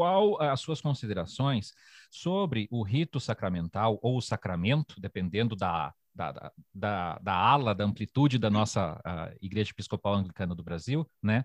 qual 0.00 0.40
as 0.40 0.60
suas 0.60 0.80
considerações 0.80 1.74
sobre 2.10 2.66
o 2.70 2.82
rito 2.82 3.20
sacramental 3.20 3.98
ou 4.00 4.16
o 4.16 4.22
sacramento, 4.22 4.98
dependendo 4.98 5.54
da, 5.54 5.92
da, 6.14 6.50
da, 6.74 7.18
da, 7.18 7.34
ala, 7.34 7.74
da 7.74 7.84
amplitude 7.84 8.38
da 8.38 8.48
nossa 8.48 8.98
Igreja 9.42 9.72
Episcopal 9.72 10.14
Anglicana 10.14 10.54
do 10.54 10.62
Brasil, 10.62 11.06
né, 11.22 11.44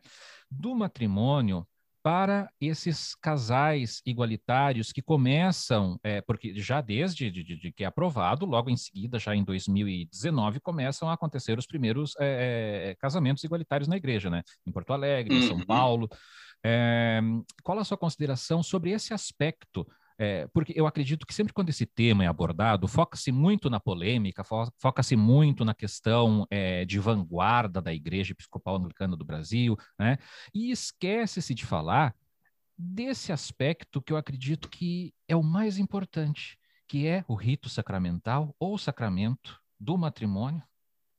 do 0.50 0.74
matrimônio 0.74 1.68
para 2.02 2.50
esses 2.62 3.14
casais 3.16 4.02
igualitários 4.06 4.94
que 4.94 5.02
começam, 5.02 6.00
é, 6.02 6.22
porque 6.22 6.58
já 6.58 6.80
desde 6.80 7.30
de, 7.30 7.44
de, 7.44 7.58
de 7.58 7.72
que 7.74 7.84
é 7.84 7.88
aprovado, 7.88 8.46
logo 8.46 8.70
em 8.70 8.78
seguida, 8.78 9.20
já 9.20 9.36
em 9.36 9.44
2019, 9.44 10.62
começam 10.62 11.10
a 11.10 11.14
acontecer 11.14 11.60
os 11.60 11.68
primeiros 11.68 12.14
é, 12.22 12.92
é, 12.92 12.96
casamentos 12.96 13.44
igualitários 13.44 13.90
na 13.90 13.98
igreja, 13.98 14.30
né? 14.30 14.44
Em 14.66 14.72
Porto 14.72 14.94
Alegre, 14.94 15.36
em 15.36 15.42
São 15.42 15.58
uhum. 15.58 15.66
Paulo. 15.66 16.08
É, 16.68 17.22
qual 17.62 17.78
a 17.78 17.84
sua 17.84 17.96
consideração 17.96 18.64
sobre 18.64 18.90
esse 18.90 19.14
aspecto? 19.14 19.88
É, 20.18 20.48
porque 20.48 20.74
eu 20.76 20.88
acredito 20.88 21.28
que 21.28 21.34
sempre 21.34 21.54
quando 21.54 21.70
esse 21.70 21.86
tema 21.86 22.24
é 22.24 22.28
abordado, 22.28 22.88
foca-se 22.88 23.32
muito 23.32 23.70
na 23.70 23.80
polêmica, 23.80 24.44
fo 24.44 24.72
foca-se 24.80 25.16
muito 25.16 25.64
na 25.64 25.76
questão 25.76 26.48
é, 26.50 26.84
de 26.84 26.98
vanguarda 26.98 27.80
da 27.80 27.94
Igreja 27.94 28.32
Episcopal 28.32 28.78
Anglicana 28.78 29.16
do 29.16 29.24
Brasil, 29.24 29.78
né? 30.00 30.18
E 30.52 30.72
esquece-se 30.72 31.54
de 31.54 31.66
falar 31.66 32.16
desse 32.76 33.32
aspecto 33.32 34.02
que 34.02 34.12
eu 34.12 34.18
acredito 34.18 34.68
que 34.68 35.14
é 35.28 35.36
o 35.36 35.44
mais 35.44 35.78
importante, 35.78 36.58
que 36.88 37.06
é 37.06 37.24
o 37.28 37.36
rito 37.36 37.70
sacramental 37.70 38.56
ou 38.58 38.76
sacramento 38.76 39.62
do 39.80 39.98
matrimônio 39.98 40.64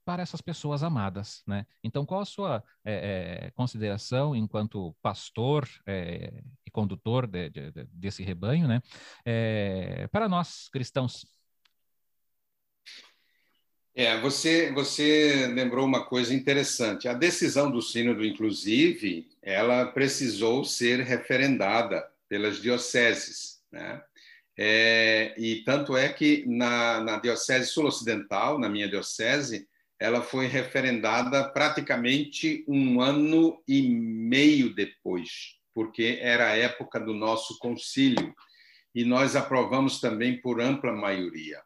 para 0.06 0.22
essas 0.22 0.40
pessoas 0.40 0.84
amadas, 0.84 1.42
né? 1.44 1.66
Então, 1.82 2.06
qual 2.06 2.20
a 2.20 2.24
sua 2.24 2.62
é, 2.84 3.46
é, 3.46 3.50
consideração 3.50 4.36
enquanto 4.36 4.94
pastor 5.02 5.68
é, 5.84 6.44
e 6.64 6.70
condutor 6.70 7.26
de, 7.26 7.50
de, 7.50 7.72
de, 7.72 7.84
desse 7.92 8.22
rebanho, 8.22 8.68
né? 8.68 8.80
para 10.12 10.28
nós 10.28 10.68
cristãos. 10.68 11.26
É, 13.96 14.20
você 14.20 14.70
você 14.72 15.48
lembrou 15.48 15.84
uma 15.84 16.04
coisa 16.04 16.32
interessante. 16.32 17.08
A 17.08 17.12
decisão 17.12 17.68
do 17.68 17.82
sínodo, 17.82 18.24
inclusive, 18.24 19.28
ela 19.42 19.86
precisou 19.86 20.64
ser 20.64 21.00
referendada 21.00 22.06
pelas 22.28 22.62
dioceses, 22.62 23.60
né? 23.72 24.00
E 24.56 25.62
tanto 25.66 25.96
é 25.96 26.12
que 26.12 26.44
na, 26.46 27.00
na 27.00 27.18
diocese 27.18 27.66
sul-ocidental, 27.66 28.58
na 28.58 28.68
minha 28.68 28.88
diocese, 28.88 29.66
ela 29.98 30.22
foi 30.22 30.46
referendada 30.46 31.48
praticamente 31.50 32.64
um 32.68 33.00
ano 33.00 33.62
e 33.66 33.88
meio 33.88 34.74
depois, 34.74 35.56
porque 35.74 36.18
era 36.20 36.50
a 36.50 36.56
época 36.56 37.00
do 37.00 37.14
nosso 37.14 37.58
concílio, 37.58 38.34
e 38.94 39.04
nós 39.04 39.36
aprovamos 39.36 40.00
também 40.00 40.40
por 40.40 40.60
ampla 40.60 40.92
maioria. 40.92 41.62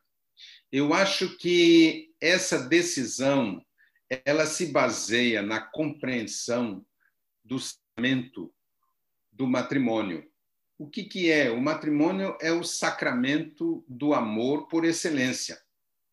Eu 0.71 0.95
acho 0.95 1.37
que 1.37 2.13
essa 2.21 2.69
decisão 2.69 3.65
ela 4.25 4.47
se 4.47 4.67
baseia 4.67 5.43
na 5.43 5.61
compreensão 5.61 6.85
do 7.45 7.59
sacramento 7.59 8.53
do 9.33 9.47
matrimônio. 9.47 10.29
O 10.79 10.89
que, 10.89 11.05
que 11.05 11.31
é? 11.31 11.51
O 11.51 11.61
matrimônio 11.61 12.37
é 12.41 12.53
o 12.53 12.65
sacramento 12.65 13.85
do 13.87 14.15
amor 14.15 14.67
por 14.69 14.85
excelência. 14.85 15.61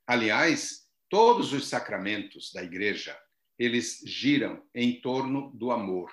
Aliás, 0.05 0.86
Todos 1.09 1.53
os 1.53 1.67
sacramentos 1.67 2.51
da 2.51 2.63
igreja, 2.63 3.17
eles 3.57 4.01
giram 4.05 4.63
em 4.73 4.99
torno 4.99 5.51
do 5.53 5.71
amor. 5.71 6.11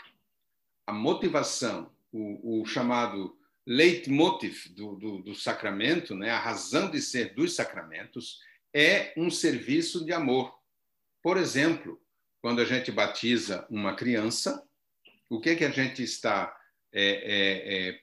A 0.86 0.92
motivação, 0.92 1.92
o, 2.12 2.60
o 2.62 2.66
chamado 2.66 3.36
leitmotiv 3.66 4.68
do, 4.70 4.94
do, 4.96 5.18
do 5.18 5.34
sacramento, 5.34 6.14
né? 6.14 6.30
a 6.30 6.38
razão 6.38 6.90
de 6.90 7.00
ser 7.00 7.34
dos 7.34 7.54
sacramentos, 7.54 8.40
é 8.72 9.12
um 9.16 9.30
serviço 9.30 10.04
de 10.04 10.12
amor. 10.12 10.54
Por 11.22 11.36
exemplo, 11.36 12.00
quando 12.40 12.60
a 12.60 12.64
gente 12.64 12.92
batiza 12.92 13.66
uma 13.70 13.94
criança, 13.96 14.62
o 15.30 15.40
que, 15.40 15.50
é 15.50 15.56
que 15.56 15.64
a 15.64 15.70
gente 15.70 16.02
está 16.02 16.54
é, 16.92 17.02
é, 17.02 17.88
é, 17.88 18.00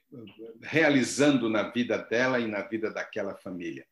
realizando 0.63 1.49
na 1.49 1.69
vida 1.69 1.97
dela 1.97 2.39
e 2.39 2.47
na 2.47 2.61
vida 2.61 2.91
daquela 2.91 3.35
família? 3.35 3.85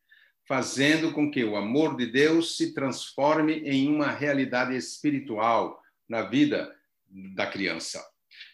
Fazendo 0.50 1.12
com 1.12 1.30
que 1.30 1.44
o 1.44 1.54
amor 1.54 1.96
de 1.96 2.06
Deus 2.06 2.56
se 2.56 2.74
transforme 2.74 3.60
em 3.60 3.86
uma 3.86 4.10
realidade 4.10 4.76
espiritual 4.76 5.80
na 6.08 6.22
vida 6.22 6.74
da 7.08 7.46
criança. 7.46 8.04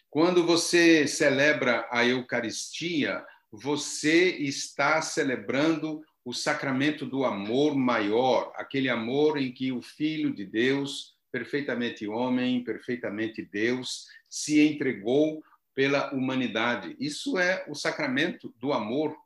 Quando 0.07 0.45
você 0.45 1.07
celebra 1.07 1.87
a 1.89 2.05
Eucaristia, 2.05 3.25
você 3.51 4.29
está 4.29 5.01
celebrando 5.01 6.03
o 6.23 6.33
sacramento 6.33 7.03
do 7.03 7.25
amor 7.25 7.75
maior, 7.75 8.53
aquele 8.57 8.89
amor 8.89 9.39
em 9.39 9.51
que 9.51 9.71
o 9.71 9.81
Filho 9.81 10.31
de 10.31 10.45
Deus, 10.45 11.15
perfeitamente 11.31 12.07
homem, 12.07 12.63
perfeitamente 12.63 13.41
Deus, 13.41 14.05
se 14.29 14.61
entregou 14.61 15.41
pela 15.73 16.13
humanidade. 16.13 16.95
Isso 16.99 17.39
é 17.39 17.65
o 17.67 17.73
sacramento 17.73 18.53
do 18.59 18.71
amor 18.71 19.17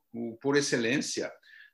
por 0.42 0.56
excelência. 0.56 1.30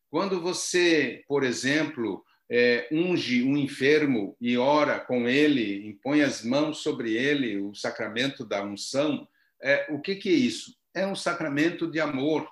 Quando 0.10 0.42
você, 0.42 1.24
por 1.28 1.44
exemplo, 1.44 2.24
é, 2.50 2.88
unge 2.92 3.44
um 3.44 3.58
enfermo 3.58 4.36
e 4.40 4.58
ora 4.58 5.00
com 5.00 5.28
ele, 5.28 5.86
impõe 5.88 6.22
as 6.22 6.44
mãos 6.44 6.80
sobre 6.80 7.14
ele, 7.14 7.58
o 7.58 7.74
sacramento 7.76 8.46
da 8.46 8.64
unção, 8.64 9.28
é, 9.62 9.88
o 9.90 10.00
que, 10.00 10.16
que 10.16 10.30
é 10.30 10.34
isso? 10.34 10.76
É 10.94 11.06
um 11.06 11.16
sacramento 11.16 11.90
de 11.90 12.00
amor. 12.00 12.48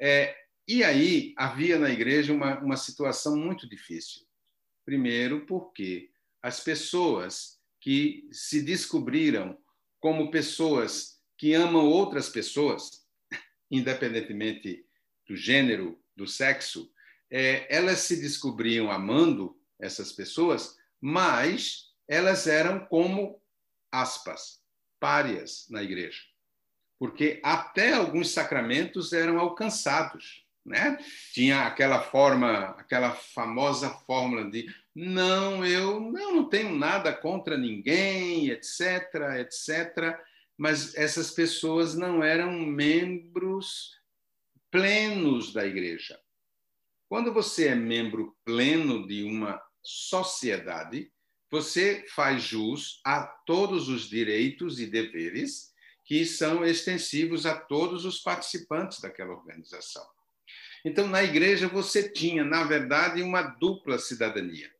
É, 0.00 0.34
e 0.66 0.82
aí 0.82 1.34
havia 1.36 1.78
na 1.78 1.90
igreja 1.90 2.32
uma, 2.32 2.58
uma 2.60 2.76
situação 2.76 3.36
muito 3.36 3.68
difícil. 3.68 4.22
Primeiro, 4.84 5.44
porque 5.46 6.10
as 6.42 6.60
pessoas 6.60 7.58
que 7.80 8.28
se 8.32 8.62
descobriram 8.62 9.58
como 10.00 10.30
pessoas 10.30 11.20
que 11.36 11.52
amam 11.54 11.86
outras 11.86 12.28
pessoas, 12.28 13.06
independentemente 13.70 14.84
do 15.28 15.36
gênero, 15.36 15.98
do 16.16 16.26
sexo, 16.26 16.90
é, 17.30 17.66
elas 17.74 18.00
se 18.00 18.20
descobriam 18.20 18.90
amando 18.90 19.56
essas 19.78 20.12
pessoas, 20.12 20.76
mas 21.00 21.92
elas 22.08 22.46
eram 22.46 22.86
como, 22.86 23.40
aspas, 23.90 24.60
párias 24.98 25.66
na 25.68 25.82
igreja. 25.82 26.22
Porque 26.98 27.40
até 27.44 27.92
alguns 27.92 28.30
sacramentos 28.30 29.12
eram 29.12 29.38
alcançados. 29.38 30.44
Né? 30.64 30.98
Tinha 31.32 31.66
aquela 31.66 32.00
forma, 32.00 32.70
aquela 32.78 33.12
famosa 33.12 33.90
fórmula 33.90 34.50
de 34.50 34.66
não, 34.94 35.64
eu 35.64 36.00
não, 36.00 36.36
não 36.36 36.48
tenho 36.48 36.74
nada 36.74 37.12
contra 37.12 37.56
ninguém, 37.56 38.48
etc, 38.48 39.14
etc. 39.38 40.18
Mas 40.56 40.94
essas 40.96 41.30
pessoas 41.30 41.94
não 41.94 42.24
eram 42.24 42.52
membros 42.52 43.92
plenos 44.70 45.52
da 45.52 45.66
igreja. 45.66 46.18
Quando 47.08 47.32
você 47.32 47.68
é 47.68 47.74
membro 47.74 48.36
pleno 48.44 49.06
de 49.06 49.22
uma 49.22 49.62
sociedade, 49.82 51.10
você 51.50 52.04
faz 52.14 52.42
jus 52.42 53.00
a 53.04 53.22
todos 53.46 53.88
os 53.88 54.08
direitos 54.08 54.80
e 54.80 54.86
deveres 54.86 55.72
que 56.04 56.24
são 56.24 56.64
extensivos 56.64 57.46
a 57.46 57.56
todos 57.58 58.04
os 58.04 58.20
participantes 58.20 59.00
daquela 59.00 59.32
organização. 59.32 60.06
Então, 60.84 61.08
na 61.08 61.22
igreja, 61.22 61.66
você 61.68 62.08
tinha, 62.08 62.44
na 62.44 62.62
verdade, 62.64 63.22
uma 63.22 63.42
dupla 63.42 63.98
cidadania. 63.98 64.72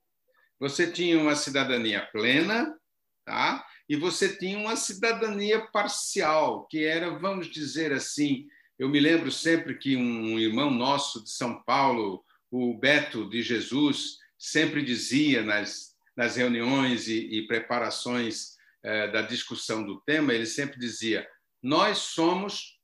Você 0.60 0.90
tinha 0.90 1.18
uma 1.18 1.34
cidadania 1.34 2.06
plena, 2.12 2.78
tá? 3.24 3.66
E 3.88 3.96
você 3.96 4.36
tinha 4.36 4.56
uma 4.58 4.76
cidadania 4.76 5.66
parcial, 5.72 6.66
que 6.66 6.84
era, 6.84 7.18
vamos 7.18 7.48
dizer 7.48 7.92
assim, 7.92 8.46
eu 8.78 8.88
me 8.88 9.00
lembro 9.00 9.32
sempre 9.32 9.76
que 9.76 9.96
um 9.96 10.38
irmão 10.38 10.70
nosso 10.70 11.22
de 11.22 11.30
São 11.30 11.62
Paulo, 11.62 12.24
o 12.50 12.76
Beto 12.76 13.28
de 13.28 13.42
Jesus, 13.42 14.18
sempre 14.38 14.82
dizia 14.84 15.42
nas, 15.42 15.96
nas 16.16 16.36
reuniões 16.36 17.08
e, 17.08 17.38
e 17.38 17.46
preparações 17.46 18.56
eh, 18.82 19.08
da 19.08 19.22
discussão 19.22 19.84
do 19.84 20.00
tema, 20.02 20.34
ele 20.34 20.46
sempre 20.46 20.78
dizia: 20.78 21.26
Nós 21.62 21.98
somos 21.98 22.78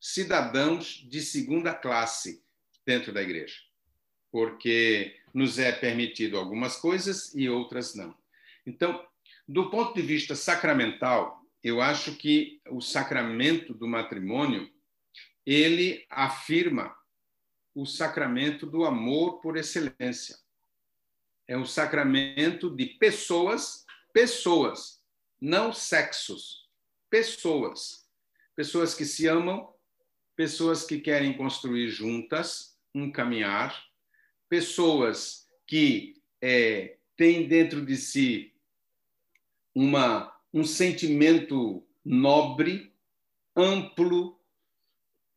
cidadãos 0.00 1.06
de 1.08 1.20
segunda 1.20 1.74
classe 1.74 2.42
dentro 2.86 3.12
da 3.12 3.22
igreja, 3.22 3.56
porque 4.32 5.14
nos 5.34 5.58
é 5.58 5.72
permitido 5.72 6.38
algumas 6.38 6.76
coisas 6.76 7.34
e 7.34 7.48
outras 7.48 7.94
não. 7.94 8.16
Então, 8.66 9.06
do 9.46 9.70
ponto 9.70 9.94
de 9.94 10.02
vista 10.02 10.34
sacramental, 10.34 11.42
eu 11.62 11.80
acho 11.80 12.14
que 12.16 12.60
o 12.70 12.80
sacramento 12.80 13.74
do 13.74 13.86
matrimônio 13.86 14.70
ele 15.50 16.04
afirma 16.10 16.94
o 17.74 17.86
sacramento 17.86 18.66
do 18.66 18.84
amor 18.84 19.40
por 19.40 19.56
excelência. 19.56 20.36
É 21.46 21.56
um 21.56 21.64
sacramento 21.64 22.68
de 22.68 22.84
pessoas, 22.84 23.86
pessoas, 24.12 25.02
não 25.40 25.72
sexos, 25.72 26.68
pessoas. 27.08 28.06
Pessoas 28.54 28.94
que 28.94 29.06
se 29.06 29.26
amam, 29.26 29.72
pessoas 30.36 30.84
que 30.84 31.00
querem 31.00 31.34
construir 31.34 31.88
juntas 31.88 32.78
um 32.94 33.10
caminhar, 33.10 33.86
pessoas 34.50 35.48
que 35.66 36.20
é, 36.42 36.98
têm 37.16 37.48
dentro 37.48 37.86
de 37.86 37.96
si 37.96 38.54
uma, 39.74 40.30
um 40.52 40.64
sentimento 40.64 41.86
nobre, 42.04 42.92
amplo, 43.56 44.37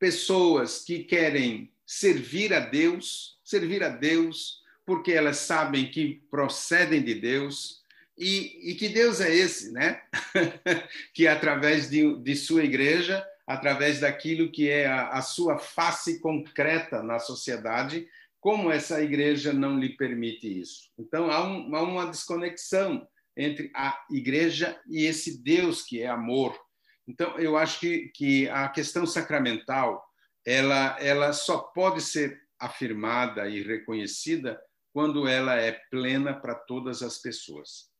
pessoas 0.02 0.82
que 0.82 1.04
querem 1.04 1.72
servir 1.86 2.52
a 2.52 2.58
Deus, 2.58 3.38
servir 3.44 3.84
a 3.84 3.88
Deus, 3.88 4.60
porque 4.84 5.12
elas 5.12 5.36
sabem 5.36 5.92
que 5.92 6.24
procedem 6.28 7.00
de 7.00 7.14
Deus 7.14 7.80
e, 8.18 8.72
e 8.72 8.74
que 8.74 8.88
Deus 8.88 9.20
é 9.20 9.32
esse, 9.32 9.70
né? 9.70 10.02
que 11.14 11.28
através 11.28 11.88
de, 11.88 12.16
de 12.20 12.34
sua 12.34 12.64
igreja, 12.64 13.24
através 13.46 14.00
daquilo 14.00 14.50
que 14.50 14.68
é 14.68 14.88
a, 14.88 15.10
a 15.10 15.22
sua 15.22 15.56
face 15.56 16.18
concreta 16.18 17.00
na 17.00 17.20
sociedade, 17.20 18.08
como 18.40 18.72
essa 18.72 19.00
igreja 19.00 19.52
não 19.52 19.78
lhe 19.78 19.90
permite 19.90 20.48
isso? 20.48 20.90
Então 20.98 21.30
há, 21.30 21.46
um, 21.46 21.76
há 21.76 21.82
uma 21.84 22.06
desconexão 22.06 23.06
entre 23.36 23.70
a 23.72 23.96
igreja 24.10 24.76
e 24.88 25.04
esse 25.04 25.40
Deus 25.40 25.80
que 25.80 26.02
é 26.02 26.08
amor, 26.08 26.58
então, 27.06 27.38
eu 27.38 27.56
acho 27.56 27.80
que, 27.80 28.08
que 28.14 28.48
a 28.48 28.68
questão 28.68 29.06
sacramental 29.06 30.04
ela, 30.44 30.96
ela 31.00 31.32
só 31.32 31.58
pode 31.58 32.00
ser 32.00 32.40
afirmada 32.58 33.48
e 33.48 33.62
reconhecida 33.62 34.60
quando 34.92 35.26
ela 35.26 35.56
é 35.56 35.72
plena 35.90 36.34
para 36.34 36.54
todas 36.54 37.02
as 37.02 37.18
pessoas. 37.18 37.90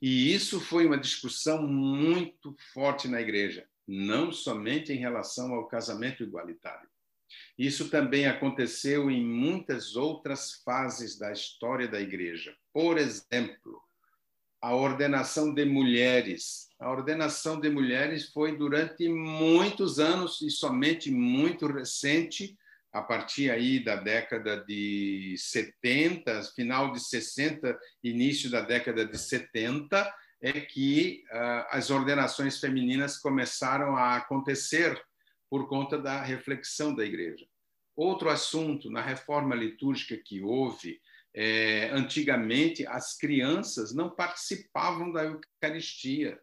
E 0.00 0.34
isso 0.34 0.60
foi 0.60 0.86
uma 0.86 0.98
discussão 0.98 1.62
muito 1.62 2.54
forte 2.72 3.06
na 3.06 3.20
igreja, 3.20 3.66
não 3.86 4.32
somente 4.32 4.92
em 4.92 4.96
relação 4.96 5.54
ao 5.54 5.68
casamento 5.68 6.22
igualitário. 6.22 6.88
Isso 7.56 7.88
também 7.88 8.26
aconteceu 8.26 9.10
em 9.10 9.24
muitas 9.24 9.96
outras 9.96 10.60
fases 10.64 11.18
da 11.18 11.32
história 11.32 11.88
da 11.88 12.00
igreja. 12.00 12.54
Por 12.72 12.98
exemplo, 12.98 13.80
a 14.62 14.74
ordenação 14.76 15.52
de 15.52 15.64
mulheres. 15.64 16.70
A 16.78 16.88
ordenação 16.88 17.60
de 17.60 17.68
mulheres 17.68 18.28
foi 18.28 18.56
durante 18.56 19.08
muitos 19.08 19.98
anos 19.98 20.40
e 20.40 20.50
somente 20.50 21.10
muito 21.10 21.66
recente, 21.66 22.56
a 22.92 23.02
partir 23.02 23.50
aí 23.50 23.82
da 23.82 23.96
década 23.96 24.64
de 24.64 25.34
70, 25.36 26.42
final 26.54 26.92
de 26.92 27.00
60, 27.00 27.76
início 28.04 28.50
da 28.50 28.60
década 28.60 29.04
de 29.04 29.18
70, 29.18 30.14
é 30.40 30.60
que 30.60 31.24
uh, 31.30 31.66
as 31.70 31.90
ordenações 31.90 32.60
femininas 32.60 33.18
começaram 33.18 33.96
a 33.96 34.16
acontecer 34.16 35.00
por 35.50 35.68
conta 35.68 35.98
da 35.98 36.22
reflexão 36.22 36.94
da 36.94 37.04
igreja. 37.04 37.46
Outro 37.96 38.28
assunto, 38.28 38.90
na 38.90 39.00
reforma 39.00 39.54
litúrgica 39.54 40.16
que 40.16 40.40
houve, 40.40 41.00
é, 41.34 41.88
antigamente, 41.90 42.86
as 42.86 43.16
crianças 43.16 43.94
não 43.94 44.10
participavam 44.10 45.10
da 45.10 45.24
Eucaristia. 45.24 46.38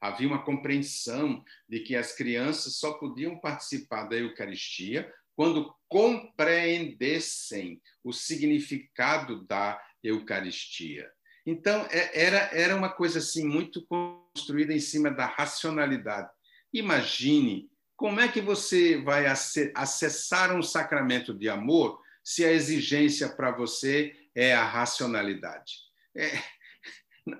Havia 0.00 0.28
uma 0.28 0.44
compreensão 0.44 1.44
de 1.68 1.80
que 1.80 1.94
as 1.94 2.12
crianças 2.12 2.76
só 2.76 2.94
podiam 2.94 3.38
participar 3.38 4.04
da 4.04 4.16
Eucaristia 4.16 5.12
quando 5.36 5.72
compreendessem 5.88 7.80
o 8.02 8.12
significado 8.12 9.44
da 9.46 9.80
Eucaristia. 10.02 11.10
Então, 11.46 11.86
é, 11.90 12.26
era, 12.26 12.50
era 12.52 12.76
uma 12.76 12.90
coisa 12.90 13.20
assim 13.20 13.46
muito 13.46 13.86
construída 13.86 14.72
em 14.72 14.80
cima 14.80 15.10
da 15.10 15.26
racionalidade. 15.26 16.28
Imagine 16.72 17.70
como 17.96 18.20
é 18.20 18.28
que 18.28 18.40
você 18.40 19.00
vai 19.00 19.26
acessar 19.26 20.54
um 20.54 20.62
sacramento 20.62 21.32
de 21.32 21.48
amor 21.48 22.00
se 22.28 22.44
a 22.44 22.52
exigência 22.52 23.26
para 23.26 23.50
você 23.50 24.14
é 24.34 24.52
a 24.52 24.62
racionalidade? 24.62 25.76
É, 26.14 26.30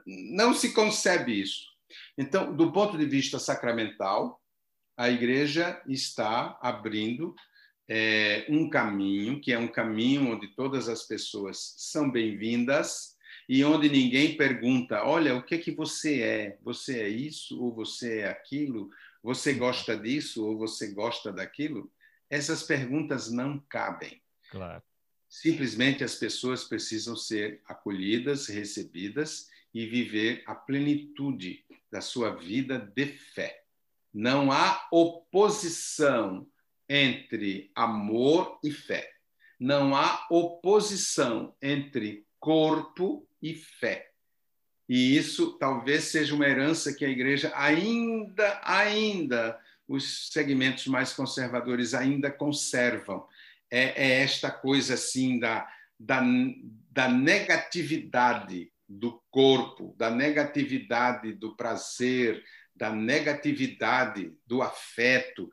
não 0.07 0.55
se 0.55 0.73
concebe 0.73 1.43
isso. 1.43 1.67
Então, 2.17 2.57
do 2.57 2.73
ponto 2.73 2.97
de 2.97 3.05
vista 3.05 3.39
sacramental, 3.39 4.43
a 4.97 5.11
igreja 5.11 5.79
está 5.87 6.59
abrindo 6.63 7.35
é, 7.87 8.47
um 8.49 8.71
caminho, 8.71 9.39
que 9.43 9.53
é 9.53 9.59
um 9.59 9.69
caminho 9.69 10.33
onde 10.33 10.49
todas 10.55 10.89
as 10.89 11.03
pessoas 11.03 11.75
são 11.77 12.11
bem-vindas 12.11 13.15
e 13.47 13.63
onde 13.63 13.91
ninguém 13.91 14.39
pergunta: 14.39 15.05
olha, 15.05 15.37
o 15.37 15.43
que 15.43 15.57
é 15.57 15.59
que 15.59 15.71
você 15.71 16.23
é? 16.23 16.59
Você 16.63 17.03
é 17.03 17.09
isso 17.11 17.63
ou 17.63 17.75
você 17.75 18.21
é 18.21 18.31
aquilo? 18.31 18.89
Você 19.23 19.53
gosta 19.53 19.95
disso 19.95 20.47
ou 20.47 20.57
você 20.57 20.95
gosta 20.95 21.31
daquilo? 21.31 21.93
Essas 22.31 22.63
perguntas 22.63 23.31
não 23.31 23.63
cabem. 23.69 24.23
Claro. 24.51 24.83
Simplesmente 25.29 26.03
as 26.03 26.15
pessoas 26.15 26.65
precisam 26.65 27.15
ser 27.15 27.61
acolhidas, 27.67 28.47
recebidas 28.47 29.49
e 29.75 29.87
viver 29.87 30.43
a 30.47 30.55
plenitude 30.55 31.65
da 31.91 32.01
sua 32.01 32.31
vida 32.31 32.79
de 32.79 33.07
fé. 33.07 33.63
Não 34.13 34.51
há 34.51 34.89
oposição 34.91 36.47
entre 36.89 37.71
amor 37.75 38.59
e 38.65 38.71
fé. 38.71 39.13
Não 39.61 39.95
há 39.95 40.27
oposição 40.31 41.55
entre 41.61 42.27
corpo 42.41 43.29
e 43.43 43.55
fé. 43.55 44.11
E 44.89 45.17
isso 45.17 45.59
talvez 45.59 46.05
seja 46.05 46.35
uma 46.35 46.49
herança 46.49 46.95
que 46.95 47.05
a 47.05 47.09
igreja 47.09 47.53
ainda, 47.55 48.59
ainda, 48.65 49.61
os 49.87 50.31
segmentos 50.33 50.87
mais 50.87 51.13
conservadores 51.13 51.93
ainda 51.93 52.31
conservam. 52.31 53.27
É, 53.71 54.05
é 54.05 54.23
esta 54.23 54.51
coisa 54.51 54.95
assim 54.95 55.39
da, 55.39 55.69
da, 55.99 56.23
da 56.91 57.09
negatividade 57.09 58.73
do 58.89 59.23
corpo, 59.31 59.95
da 59.99 60.11
negatividade 60.11 61.33
do 61.33 61.55
prazer, 61.55 62.43
da 62.75 62.91
negatividade 62.91 64.33
do 64.47 64.63
afeto. 64.63 65.51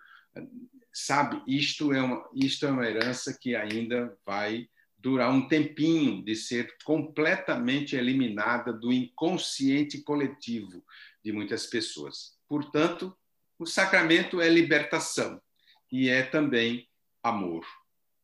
Sabe, 0.93 1.41
isto 1.47 1.91
é 1.91 2.01
uma, 2.01 2.30
isto 2.34 2.65
é 2.65 2.71
uma 2.71 2.88
herança 2.88 3.38
que 3.39 3.56
ainda 3.56 4.17
vai 4.25 4.69
durar 4.97 5.30
um 5.30 5.47
tempinho 5.47 6.23
de 6.23 6.36
ser 6.36 6.75
completamente 6.84 7.95
eliminada 7.95 8.71
do 8.71 8.91
inconsciente 8.91 10.01
coletivo 10.01 10.84
de 11.23 11.32
muitas 11.32 11.65
pessoas. 11.67 12.38
Portanto, 12.47 13.15
o 13.60 13.65
sacramento 13.65 14.41
é 14.41 14.49
libertação 14.49 15.41
e 15.91 16.10
é 16.10 16.23
também 16.23 16.89
amor. 17.21 17.65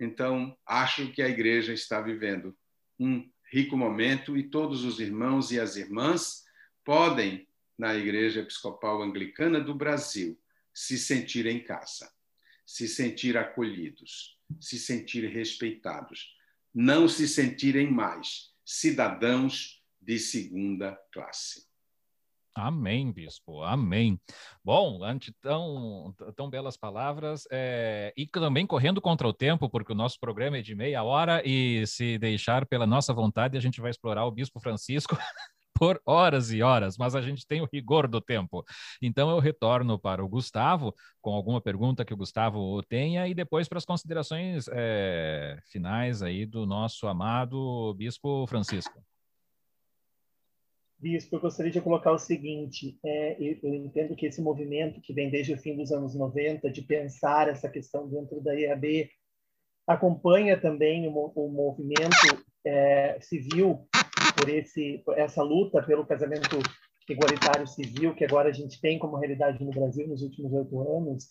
Então, 0.02 0.58
acho 0.66 1.12
que 1.12 1.22
a 1.22 1.30
igreja 1.30 1.72
está 1.72 2.02
vivendo 2.02 2.58
um 3.00 3.30
rico 3.52 3.78
momento 3.78 4.36
e 4.36 4.42
todos 4.42 4.84
os 4.84 5.00
irmãos 5.00 5.52
e 5.52 5.60
as 5.60 5.76
irmãs 5.76 6.44
podem, 6.84 7.48
na 7.78 7.94
Igreja 7.96 8.40
Episcopal 8.40 9.04
Anglicana 9.04 9.60
do 9.60 9.76
Brasil, 9.76 10.40
se 10.74 10.98
sentir 10.98 11.46
em 11.46 11.64
casa, 11.64 12.12
se 12.66 12.88
sentir 12.88 13.38
acolhidos, 13.38 14.40
se 14.60 14.80
sentir 14.80 15.28
respeitados, 15.28 16.36
não 16.74 17.08
se 17.08 17.28
sentirem 17.28 17.92
mais 17.92 18.52
cidadãos 18.66 19.84
de 20.02 20.18
segunda 20.18 21.00
classe. 21.12 21.71
Amém, 22.54 23.12
bispo, 23.14 23.64
amém. 23.64 24.20
Bom, 24.64 25.04
ante 25.04 25.32
tão, 25.42 26.14
tão 26.36 26.50
belas 26.50 26.76
palavras, 26.76 27.48
é, 27.50 28.14
e 28.16 28.28
também 28.28 28.68
correndo 28.68 29.00
contra 29.00 29.26
o 29.26 29.34
tempo, 29.34 29.70
porque 29.70 29.94
o 29.94 29.96
nosso 29.96 30.20
programa 30.20 30.58
é 30.58 30.62
de 30.62 30.76
meia 30.76 31.02
hora, 31.02 31.42
e 31.46 31.86
se 31.88 32.18
deixar 32.18 32.66
pela 32.66 32.86
nossa 32.86 33.14
vontade, 33.14 33.58
a 33.58 33.62
gente 33.62 33.80
vai 33.80 33.90
explorar 33.90 34.26
o 34.26 34.32
bispo 34.32 34.60
Francisco 34.60 35.18
por 35.74 36.02
horas 36.06 36.52
e 36.52 36.62
horas, 36.62 36.98
mas 36.98 37.16
a 37.16 37.22
gente 37.22 37.48
tem 37.48 37.62
o 37.62 37.70
rigor 37.72 38.06
do 38.06 38.20
tempo. 38.20 38.66
Então 39.02 39.30
eu 39.30 39.40
retorno 39.40 39.98
para 39.98 40.24
o 40.24 40.28
Gustavo, 40.28 40.94
com 41.22 41.34
alguma 41.34 41.62
pergunta 41.62 42.04
que 42.04 42.14
o 42.14 42.18
Gustavo 42.18 42.84
tenha, 42.84 43.30
e 43.30 43.34
depois 43.34 43.70
para 43.70 43.78
as 43.78 43.86
considerações 43.86 44.66
é, 44.74 45.58
finais 45.72 46.22
aí 46.22 46.46
do 46.46 46.66
nosso 46.66 47.08
amado 47.08 47.94
bispo 47.96 48.46
Francisco. 48.46 49.02
Bispo, 51.02 51.36
eu 51.36 51.40
gostaria 51.40 51.72
de 51.72 51.82
colocar 51.82 52.12
o 52.12 52.20
seguinte: 52.20 53.00
é, 53.04 53.36
eu, 53.42 53.74
entendo 53.74 54.16
que 54.16 54.28
esse 54.28 54.40
movimento 54.40 55.02
que 55.02 55.14
vem 55.14 55.32
desde 55.32 55.52
o 55.52 55.58
fim 55.58 55.76
dos 55.76 55.92
anos 55.92 56.14
90 56.14 56.70
de 56.70 56.84
pensar 56.84 57.50
essa 57.50 57.68
questão 57.68 58.08
dentro 58.08 58.40
da 58.40 58.54
IAB 58.54 59.10
acompanha 59.88 60.62
também 60.62 61.08
o, 61.08 61.32
o 61.36 61.50
movimento 61.50 62.46
é, 62.64 63.20
civil 63.20 63.88
por 64.38 64.48
esse 64.48 65.00
por 65.04 65.18
essa 65.18 65.42
luta 65.42 65.82
pelo 65.82 66.06
casamento 66.06 66.60
igualitário 67.10 67.66
civil 67.66 68.14
que 68.14 68.24
agora 68.24 68.50
a 68.50 68.54
gente 68.54 68.80
tem 68.80 69.00
como 69.00 69.18
realidade 69.18 69.64
no 69.64 69.72
Brasil 69.72 70.08
nos 70.08 70.22
últimos 70.22 70.54
oito 70.54 70.80
anos, 70.98 71.30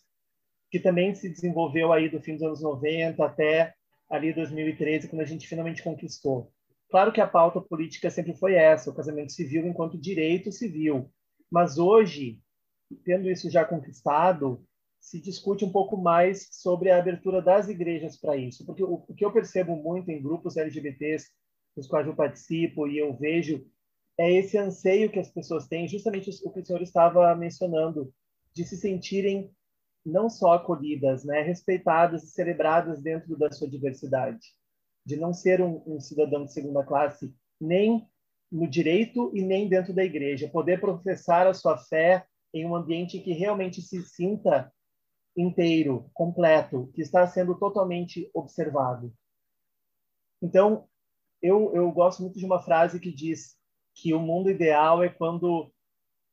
que 0.68 0.80
também 0.80 1.14
se 1.14 1.30
desenvolveu 1.30 1.92
aí 1.92 2.08
do 2.08 2.20
fim 2.20 2.32
dos 2.32 2.42
anos 2.42 2.60
90 2.60 3.24
até 3.24 3.72
ali 4.10 4.32
2013, 4.32 5.08
quando 5.08 5.22
a 5.22 5.26
gente 5.26 5.46
finalmente 5.46 5.80
conquistou. 5.80 6.52
Claro 6.90 7.12
que 7.12 7.20
a 7.20 7.26
pauta 7.26 7.60
política 7.60 8.10
sempre 8.10 8.34
foi 8.34 8.54
essa, 8.54 8.90
o 8.90 8.94
casamento 8.94 9.32
civil 9.32 9.64
enquanto 9.64 9.96
direito 9.96 10.50
civil. 10.50 11.08
Mas 11.48 11.78
hoje, 11.78 12.40
tendo 13.04 13.30
isso 13.30 13.48
já 13.48 13.64
conquistado, 13.64 14.66
se 14.98 15.20
discute 15.20 15.64
um 15.64 15.70
pouco 15.70 15.96
mais 15.96 16.48
sobre 16.50 16.90
a 16.90 16.98
abertura 16.98 17.40
das 17.40 17.68
igrejas 17.68 18.18
para 18.18 18.36
isso. 18.36 18.66
Porque 18.66 18.82
o, 18.82 19.04
o, 19.06 19.14
que 19.14 19.24
eu 19.24 19.32
percebo 19.32 19.76
muito 19.76 20.10
em 20.10 20.20
grupos 20.20 20.56
LGBTs 20.56 21.30
dos 21.76 21.86
quais 21.86 22.08
eu 22.08 22.14
participo 22.14 22.88
e 22.88 22.98
eu 22.98 23.16
vejo 23.16 23.64
é 24.18 24.30
esse 24.32 24.58
anseio 24.58 25.10
que 25.10 25.18
as 25.18 25.30
pessoas 25.30 25.68
têm, 25.68 25.88
justamente 25.88 26.28
o 26.44 26.50
que 26.50 26.60
o 26.60 26.66
senhor 26.66 26.82
estava 26.82 27.34
mencionando, 27.36 28.12
de 28.52 28.64
se 28.64 28.76
sentirem 28.76 29.50
não 30.04 30.28
só 30.28 30.54
acolhidas, 30.54 31.24
né, 31.24 31.40
respeitadas 31.40 32.24
e 32.24 32.30
celebradas 32.30 33.00
dentro 33.00 33.38
da 33.38 33.50
sua 33.50 33.70
diversidade 33.70 34.59
de 35.04 35.16
não 35.16 35.32
ser 35.32 35.60
um, 35.60 35.82
um 35.86 36.00
cidadão 36.00 36.44
de 36.44 36.52
segunda 36.52 36.84
classe 36.84 37.34
nem 37.60 38.08
no 38.50 38.68
direito 38.68 39.30
e 39.34 39.42
nem 39.42 39.68
dentro 39.68 39.94
da 39.94 40.04
igreja, 40.04 40.48
poder 40.48 40.80
professar 40.80 41.46
a 41.46 41.54
sua 41.54 41.78
fé 41.78 42.26
em 42.52 42.66
um 42.66 42.74
ambiente 42.74 43.20
que 43.20 43.32
realmente 43.32 43.80
se 43.80 44.02
sinta 44.02 44.72
inteiro, 45.36 46.10
completo, 46.12 46.90
que 46.94 47.00
está 47.00 47.26
sendo 47.26 47.56
totalmente 47.56 48.28
observado. 48.34 49.12
Então, 50.42 50.88
eu, 51.40 51.74
eu 51.74 51.90
gosto 51.92 52.22
muito 52.22 52.38
de 52.38 52.44
uma 52.44 52.62
frase 52.62 52.98
que 52.98 53.12
diz 53.12 53.56
que 53.94 54.12
o 54.12 54.18
mundo 54.18 54.50
ideal 54.50 55.02
é 55.02 55.08
quando 55.08 55.72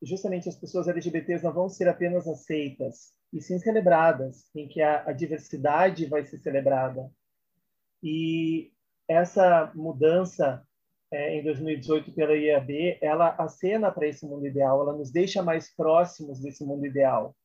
justamente 0.02 0.50
as 0.50 0.56
pessoas 0.56 0.88
LGBTs 0.88 1.44
não 1.44 1.54
vão 1.54 1.70
ser 1.70 1.88
apenas 1.88 2.28
aceitas, 2.28 3.14
e 3.34 3.42
sim 3.42 3.60
celebradas, 3.60 4.50
em 4.56 4.68
que 4.68 4.82
a, 4.82 5.10
a 5.10 5.12
diversidade 5.12 6.06
vai 6.06 6.24
ser 6.26 6.38
celebrada, 6.38 7.12
e 8.04 8.72
essa 9.08 9.72
mudança 9.76 10.64
é, 11.12 11.40
em 11.40 11.44
2018 11.44 12.12
pela 12.12 12.36
IAB, 12.36 12.98
ela 13.02 13.30
acena 13.38 13.92
para 13.92 14.08
esse 14.08 14.26
mundo 14.26 14.46
ideal, 14.46 14.82
ela 14.82 14.98
nos 14.98 15.12
deixa 15.12 15.42
mais 15.42 15.74
próximos 15.74 16.40
desse 16.40 16.66
mundo 16.66 16.86
ideal, 16.86 17.36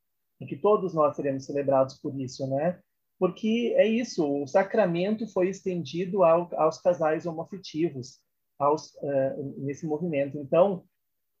em 0.41 0.45
que 0.45 0.57
todos 0.57 0.93
nós 0.93 1.15
seremos 1.15 1.45
celebrados 1.45 1.97
por 1.99 2.19
isso, 2.19 2.45
né? 2.47 2.79
Porque 3.17 3.73
é 3.77 3.87
isso, 3.87 4.43
o 4.43 4.47
sacramento 4.47 5.25
foi 5.31 5.47
estendido 5.47 6.23
ao, 6.23 6.49
aos 6.59 6.81
casais 6.81 7.25
homoafetivos, 7.25 8.19
aos, 8.59 8.93
uh, 8.95 9.55
nesse 9.59 9.85
movimento. 9.85 10.37
Então, 10.37 10.83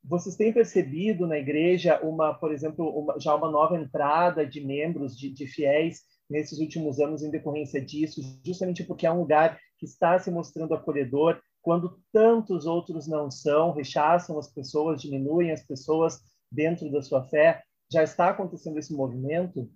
vocês 0.03 0.35
têm 0.35 0.53
percebido 0.53 1.27
na 1.27 1.37
igreja 1.37 1.99
uma, 2.01 2.33
por 2.33 2.53
exemplo, 2.53 2.87
uma, 2.89 3.19
já 3.19 3.35
uma 3.35 3.49
nova 3.49 3.77
entrada 3.77 4.45
de 4.45 4.61
membros, 4.61 5.17
de, 5.17 5.29
de 5.29 5.47
fiéis 5.47 6.03
nesses 6.33 6.57
últimos 6.57 6.99
anos 6.99 7.21
em 7.21 7.29
decorrência 7.29 7.79
disso, 7.79 8.19
justamente 8.43 8.83
porque 8.83 9.05
é 9.05 9.11
um 9.11 9.19
lugar 9.19 9.59
que 9.77 9.85
está 9.85 10.17
se 10.17 10.31
mostrando 10.31 10.73
acolhedor, 10.73 11.39
quando 11.61 12.01
tantos 12.11 12.65
outros 12.65 13.07
não 13.07 13.29
são, 13.29 13.71
rechaçam 13.71 14.39
as 14.39 14.51
pessoas, 14.51 14.99
diminuem 14.99 15.51
as 15.51 15.63
pessoas 15.63 16.19
dentro 16.51 16.91
da 16.91 17.03
sua 17.03 17.23
fé. 17.23 17.63
Já 17.91 18.01
está 18.01 18.29
acontecendo 18.29 18.79
esse 18.79 18.91
movimento? 18.93 19.71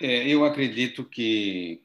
É, 0.00 0.28
eu 0.28 0.44
acredito 0.44 1.08
que 1.08 1.82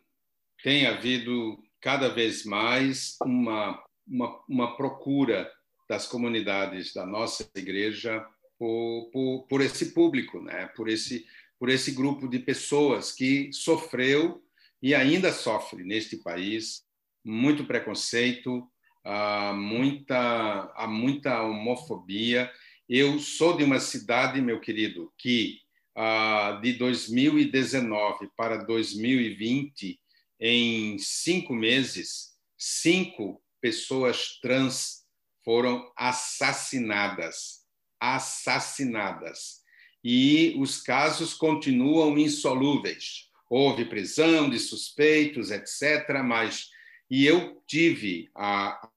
tem 0.62 0.88
havido 0.88 1.58
cada 1.80 2.10
vez 2.10 2.44
mais 2.44 3.16
uma, 3.24 3.82
uma, 4.06 4.44
uma 4.50 4.76
procura 4.76 5.50
das 5.88 6.06
comunidades 6.06 6.94
da 6.94 7.06
nossa 7.06 7.50
igreja 7.56 8.28
por, 8.60 9.10
por, 9.14 9.48
por 9.48 9.62
esse 9.62 9.94
público, 9.94 10.42
né? 10.42 10.68
por 10.76 10.90
esse 10.90 11.26
por 11.60 11.70
esse 11.70 11.92
grupo 11.92 12.28
de 12.28 12.40
pessoas 12.40 13.12
que 13.12 13.52
sofreu 13.52 14.44
e 14.82 14.94
ainda 14.94 15.32
sofre 15.34 15.84
neste 15.84 16.18
país 16.18 16.86
muito 17.24 17.66
preconceito, 17.66 18.70
há 19.04 19.54
muita, 19.54 20.72
há 20.76 20.88
muita 20.88 21.42
homofobia. 21.44 22.52
Eu 22.88 23.20
sou 23.20 23.58
de 23.58 23.64
uma 23.64 23.80
cidade, 23.80 24.42
meu 24.42 24.62
querido, 24.62 25.12
que 25.18 25.60
uh, 25.98 26.62
de 26.62 26.74
2019 26.74 28.30
para 28.38 28.58
2020, 28.64 30.00
em 30.40 30.98
cinco 31.00 31.54
meses, 31.54 32.34
cinco 32.58 33.42
pessoas 33.60 34.40
trans 34.40 35.06
foram 35.44 35.92
assassinadas. 35.98 37.66
Assassinadas. 38.00 39.62
E 40.10 40.56
os 40.58 40.82
casos 40.82 41.34
continuam 41.34 42.18
insolúveis. 42.18 43.30
Houve 43.50 43.84
prisão 43.84 44.50
de 44.50 44.58
suspeitos, 44.58 45.52
etc., 45.52 46.24
mas. 46.24 46.70
E 47.12 47.26
eu 47.26 47.62
tive 47.68 48.30
a 48.34 48.90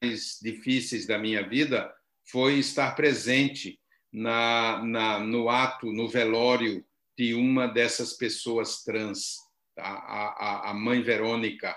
mais 0.00 0.38
difíceis 0.40 1.04
da 1.04 1.18
minha 1.18 1.42
vida 1.48 1.92
foi 2.30 2.60
estar 2.60 2.94
presente 2.94 3.80
na, 4.12 4.80
na, 4.84 5.18
no 5.18 5.48
ato, 5.48 5.92
no 5.92 6.08
velório 6.08 6.84
de 7.18 7.34
uma 7.34 7.66
dessas 7.66 8.12
pessoas 8.12 8.84
trans, 8.84 9.38
tá? 9.74 9.82
a, 9.82 10.68
a, 10.68 10.70
a 10.70 10.74
mãe 10.74 11.02
Verônica, 11.02 11.76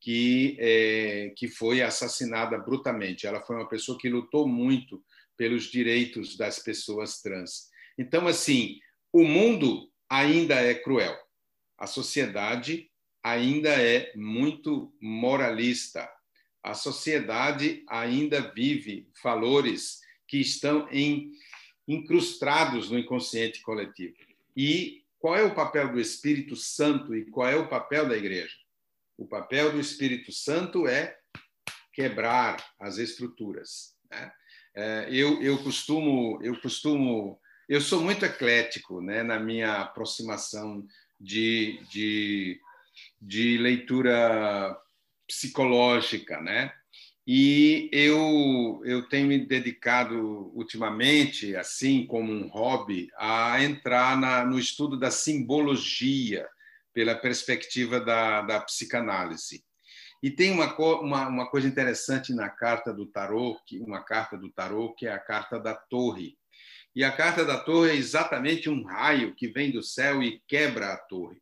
que, 0.00 0.56
é, 0.58 1.32
que 1.36 1.46
foi 1.46 1.82
assassinada 1.82 2.58
brutalmente. 2.58 3.28
Ela 3.28 3.40
foi 3.42 3.54
uma 3.54 3.68
pessoa 3.68 3.96
que 3.96 4.08
lutou 4.08 4.48
muito 4.48 5.00
pelos 5.36 5.64
direitos 5.64 6.36
das 6.36 6.58
pessoas 6.58 7.20
trans. 7.20 7.68
Então, 7.98 8.26
assim, 8.26 8.78
o 9.12 9.24
mundo 9.24 9.90
ainda 10.08 10.54
é 10.54 10.74
cruel, 10.74 11.16
a 11.78 11.86
sociedade 11.86 12.90
ainda 13.22 13.70
é 13.70 14.12
muito 14.14 14.94
moralista, 15.00 16.08
a 16.62 16.74
sociedade 16.74 17.84
ainda 17.88 18.52
vive 18.52 19.08
valores 19.22 20.00
que 20.28 20.38
estão 20.38 20.88
em, 20.90 21.32
incrustados 21.86 22.90
no 22.90 22.98
inconsciente 22.98 23.60
coletivo. 23.62 24.16
E 24.56 25.04
qual 25.18 25.36
é 25.36 25.42
o 25.42 25.54
papel 25.54 25.92
do 25.92 26.00
Espírito 26.00 26.56
Santo 26.56 27.14
e 27.14 27.24
qual 27.24 27.48
é 27.48 27.56
o 27.56 27.68
papel 27.68 28.08
da 28.08 28.16
igreja? 28.16 28.54
O 29.16 29.26
papel 29.26 29.72
do 29.72 29.80
Espírito 29.80 30.30
Santo 30.32 30.86
é 30.86 31.16
quebrar 31.92 32.56
as 32.78 32.98
estruturas. 32.98 33.96
Né? 34.10 34.30
É, 34.76 35.08
eu, 35.10 35.42
eu 35.42 35.56
costumo, 35.62 36.38
eu 36.42 36.60
costumo, 36.60 37.40
eu 37.66 37.80
sou 37.80 38.02
muito 38.02 38.24
eclético, 38.26 39.00
né, 39.00 39.22
na 39.22 39.40
minha 39.40 39.80
aproximação 39.80 40.86
de, 41.18 41.80
de, 41.90 42.60
de 43.20 43.56
leitura 43.56 44.78
psicológica, 45.26 46.40
né? 46.40 46.72
E 47.26 47.88
eu, 47.90 48.80
eu 48.84 49.08
tenho 49.08 49.26
me 49.26 49.44
dedicado 49.44 50.52
ultimamente, 50.54 51.56
assim 51.56 52.06
como 52.06 52.30
um 52.32 52.46
hobby, 52.46 53.08
a 53.18 53.60
entrar 53.64 54.16
na, 54.16 54.44
no 54.44 54.58
estudo 54.58 54.96
da 54.96 55.10
simbologia, 55.10 56.46
pela 56.96 57.14
perspectiva 57.14 58.00
da, 58.00 58.40
da 58.40 58.60
psicanálise. 58.60 59.62
E 60.22 60.30
tem 60.30 60.50
uma, 60.50 60.74
uma, 60.76 61.28
uma, 61.28 61.50
coisa 61.50 61.68
interessante 61.68 62.34
na 62.34 62.48
carta 62.48 62.92
do 62.92 63.06
tarô, 63.06 63.60
que, 63.66 63.78
uma 63.78 64.02
carta 64.02 64.36
do 64.36 64.50
tarô, 64.50 64.94
que 64.94 65.06
é 65.06 65.12
a 65.12 65.18
carta 65.18 65.58
da 65.58 65.74
torre. 65.74 66.36
E 66.94 67.04
a 67.04 67.12
carta 67.12 67.44
da 67.44 67.58
torre 67.58 67.90
é 67.90 67.94
exatamente 67.94 68.70
um 68.70 68.82
raio 68.84 69.34
que 69.34 69.48
vem 69.48 69.70
do 69.70 69.82
céu 69.82 70.22
e 70.22 70.42
quebra 70.48 70.92
a 70.92 70.96
torre. 70.96 71.40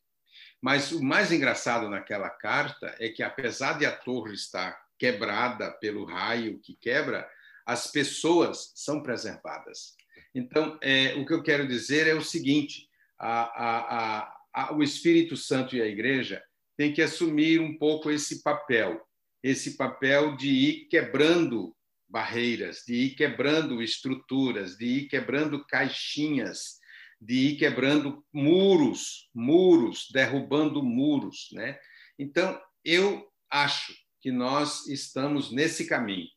Mas 0.60 0.92
o 0.92 1.02
mais 1.02 1.30
engraçado 1.30 1.88
naquela 1.88 2.30
carta 2.30 2.94
é 2.98 3.08
que, 3.08 3.22
apesar 3.22 3.78
de 3.78 3.86
a 3.86 3.92
torre 3.92 4.34
estar 4.34 4.82
quebrada 4.98 5.70
pelo 5.72 6.04
raio 6.04 6.58
que 6.58 6.74
quebra, 6.74 7.28
as 7.66 7.86
pessoas 7.86 8.72
são 8.74 9.02
preservadas. 9.02 9.94
Então, 10.34 10.78
é, 10.82 11.14
o 11.14 11.24
que 11.24 11.32
eu 11.32 11.42
quero 11.42 11.68
dizer 11.68 12.06
é 12.06 12.14
o 12.14 12.22
seguinte: 12.22 12.88
a, 13.18 13.42
a, 13.42 14.36
a, 14.52 14.74
o 14.74 14.82
Espírito 14.82 15.36
Santo 15.36 15.76
e 15.76 15.82
a 15.82 15.86
Igreja 15.86 16.42
têm 16.76 16.92
que 16.92 17.02
assumir 17.02 17.60
um 17.60 17.76
pouco 17.76 18.10
esse 18.10 18.42
papel, 18.42 19.00
esse 19.42 19.76
papel 19.76 20.36
de 20.36 20.48
ir 20.48 20.88
quebrando 20.88 21.76
barreiras, 22.08 22.82
de 22.86 22.94
ir 22.94 23.14
quebrando 23.14 23.82
estruturas, 23.82 24.76
de 24.76 24.86
ir 24.86 25.08
quebrando 25.08 25.64
caixinhas, 25.66 26.78
de 27.20 27.34
ir 27.34 27.56
quebrando 27.56 28.24
muros, 28.32 29.28
muros, 29.34 30.08
derrubando 30.12 30.82
muros, 30.82 31.48
né? 31.52 31.78
Então, 32.18 32.60
eu 32.84 33.26
acho 33.50 33.94
que 34.20 34.30
nós 34.30 34.86
estamos 34.86 35.50
nesse 35.50 35.86
caminho. 35.86 36.28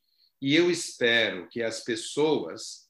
E 0.41 0.55
eu 0.55 0.69
espero 0.69 1.47
que 1.49 1.61
as 1.61 1.83
pessoas 1.83 2.87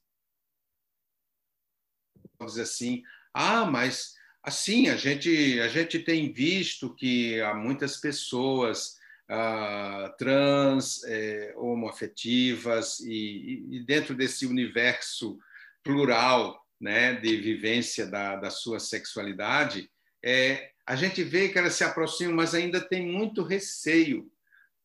dizer 2.45 2.63
assim: 2.63 3.03
"Ah, 3.33 3.65
mas 3.65 4.13
Assim, 4.43 4.89
a 4.89 4.95
gente, 4.95 5.59
a 5.59 5.67
gente 5.67 5.99
tem 5.99 6.31
visto 6.31 6.93
que 6.95 7.41
há 7.41 7.53
muitas 7.53 7.97
pessoas 7.97 8.97
ah, 9.29 10.15
trans, 10.17 11.03
é, 11.03 11.53
homoafetivas, 11.57 12.99
e, 13.01 13.65
e, 13.69 13.79
dentro 13.85 14.15
desse 14.15 14.45
universo 14.45 15.37
plural 15.83 16.65
né, 16.79 17.13
de 17.15 17.35
vivência 17.37 18.05
da, 18.05 18.35
da 18.37 18.49
sua 18.49 18.79
sexualidade, 18.79 19.91
é, 20.23 20.71
a 20.85 20.95
gente 20.95 21.23
vê 21.23 21.49
que 21.49 21.57
elas 21.57 21.73
se 21.73 21.83
aproximam, 21.83 22.35
mas 22.35 22.53
ainda 22.53 22.79
tem 22.79 23.05
muito 23.05 23.43
receio. 23.43 24.31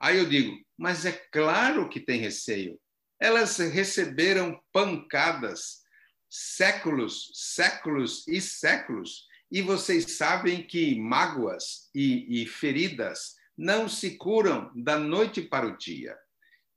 Aí 0.01 0.19
eu 0.19 0.29
digo, 0.29 0.57
mas 0.77 1.07
é 1.07 1.13
claro 1.13 1.89
que 1.89 2.01
tem 2.01 2.19
receio. 2.19 2.81
Elas 3.21 3.59
receberam 3.59 4.61
pancadas 4.73 5.83
séculos, 6.29 7.31
séculos 7.35 8.27
e 8.27 8.41
séculos 8.41 9.29
e 9.53 9.61
vocês 9.61 10.17
sabem 10.17 10.67
que 10.67 10.99
mágoas 10.99 11.91
e, 11.95 12.43
e 12.43 12.47
feridas 12.47 13.37
não 13.55 13.87
se 13.87 14.17
curam 14.17 14.73
da 14.75 14.99
noite 14.99 15.43
para 15.43 15.67
o 15.67 15.77
dia. 15.77 16.17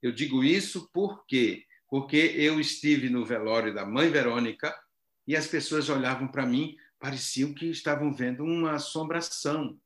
Eu 0.01 0.11
digo 0.11 0.43
isso 0.43 0.89
porque 0.91 1.65
porque 1.87 2.17
eu 2.17 2.59
estive 2.59 3.09
no 3.09 3.23
velório 3.23 3.73
da 3.73 3.85
mãe 3.85 4.09
Verônica 4.09 4.77
e 5.25 5.35
as 5.37 5.47
pessoas 5.47 5.87
olhavam 5.87 6.27
para 6.27 6.45
mim, 6.45 6.75
pareciam 6.99 7.53
que 7.53 7.67
estavam 7.67 8.13
vendo 8.13 8.43
uma 8.43 8.73
assombração. 8.73 9.79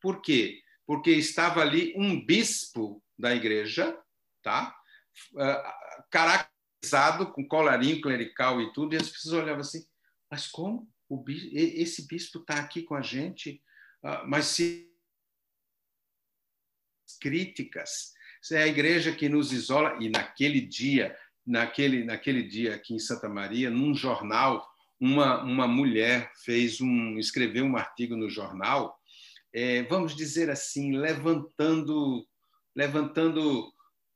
Por 0.00 0.20
quê? 0.20 0.62
Porque 0.86 1.10
estava 1.10 1.60
ali 1.60 1.92
um 1.96 2.24
bispo 2.24 3.02
da 3.18 3.34
igreja, 3.34 3.98
tá? 4.42 4.76
Uh, 5.32 6.06
caracterizado 6.10 7.32
com 7.32 7.48
colarinho 7.48 8.00
clerical 8.00 8.60
e 8.60 8.72
tudo, 8.72 8.94
e 8.94 8.96
as 8.96 9.08
pessoas 9.08 9.42
olhavam 9.42 9.62
assim: 9.62 9.84
mas 10.30 10.46
como? 10.46 10.88
Bispo, 11.16 11.48
esse 11.52 12.06
bispo 12.06 12.40
está 12.40 12.56
aqui 12.56 12.82
com 12.82 12.94
a 12.94 13.00
gente, 13.00 13.62
ah, 14.02 14.24
mas 14.26 14.46
se 14.46 14.88
críticas, 17.20 18.12
se 18.42 18.54
é 18.54 18.62
a 18.62 18.66
igreja 18.66 19.14
que 19.14 19.28
nos 19.28 19.52
isola 19.52 19.96
e 20.00 20.08
naquele 20.08 20.60
dia, 20.60 21.16
naquele 21.46 22.04
naquele 22.04 22.42
dia 22.42 22.74
aqui 22.74 22.94
em 22.94 22.98
Santa 22.98 23.28
Maria, 23.28 23.70
num 23.70 23.94
jornal, 23.94 24.68
uma 25.00 25.42
uma 25.42 25.66
mulher 25.66 26.30
fez 26.44 26.80
um 26.80 27.18
escreveu 27.18 27.64
um 27.64 27.76
artigo 27.76 28.16
no 28.16 28.28
jornal, 28.28 28.98
é, 29.52 29.82
vamos 29.84 30.14
dizer 30.14 30.50
assim, 30.50 30.96
levantando 30.96 32.26
levantando 32.76 33.72